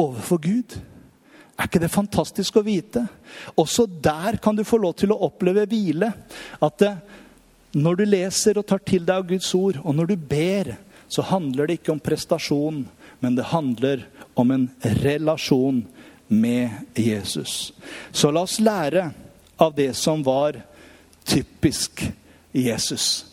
overfor 0.00 0.40
Gud. 0.44 0.78
Er 1.56 1.68
ikke 1.68 1.80
det 1.80 1.92
fantastisk 1.92 2.58
å 2.60 2.64
vite? 2.64 3.06
Også 3.56 3.86
der 3.88 4.36
kan 4.42 4.56
du 4.56 4.64
få 4.64 4.78
lov 4.80 4.96
til 5.00 5.12
å 5.12 5.20
oppleve 5.26 5.64
hvile. 5.70 6.10
At 6.60 6.82
det, 6.82 6.92
når 7.76 7.98
du 8.00 8.04
leser 8.08 8.56
og 8.56 8.66
tar 8.68 8.80
til 8.88 9.04
deg 9.04 9.20
av 9.20 9.26
Guds 9.28 9.50
ord, 9.56 9.80
og 9.84 9.96
når 9.96 10.12
du 10.12 10.16
ber, 10.16 10.72
så 11.12 11.24
handler 11.28 11.68
det 11.68 11.78
ikke 11.78 11.92
om 11.92 12.00
prestasjon, 12.02 12.86
men 13.20 13.36
det 13.36 13.50
handler 13.52 14.06
om 14.36 14.50
en 14.54 14.66
relasjon 15.02 15.82
med 16.28 16.96
Jesus. 16.96 17.74
Så 18.10 18.32
la 18.32 18.46
oss 18.46 18.58
lære 18.64 19.10
av 19.60 19.74
det 19.76 19.92
som 19.96 20.24
var 20.24 20.58
typisk 21.24 22.02
Jesus. 22.52 23.26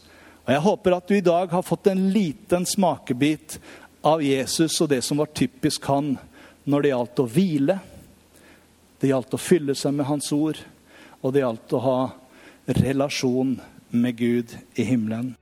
Og 0.44 0.52
Jeg 0.52 0.66
håper 0.68 0.98
at 0.98 1.08
du 1.08 1.16
i 1.16 1.24
dag 1.24 1.52
har 1.52 1.64
fått 1.64 1.88
en 1.88 2.10
liten 2.12 2.68
smakebit 2.68 3.58
av 4.04 4.24
Jesus 4.24 4.76
og 4.84 4.92
det 4.92 5.02
som 5.08 5.24
var 5.24 5.32
typisk 5.32 5.88
han 5.88 6.18
når 6.68 6.84
det 6.84 6.92
gjaldt 6.92 7.22
å 7.24 7.30
hvile, 7.32 7.78
det 9.00 9.12
gjaldt 9.12 9.36
å 9.36 9.40
fylle 9.40 9.76
seg 9.76 9.96
med 9.96 10.08
Hans 10.08 10.30
ord, 10.36 10.60
og 11.24 11.32
det 11.32 11.44
gjaldt 11.44 11.76
å 11.76 11.84
ha 11.84 11.98
relasjon 12.84 13.58
med 13.94 14.18
Gud 14.18 14.58
i 14.76 14.84
himmelen. 14.84 15.36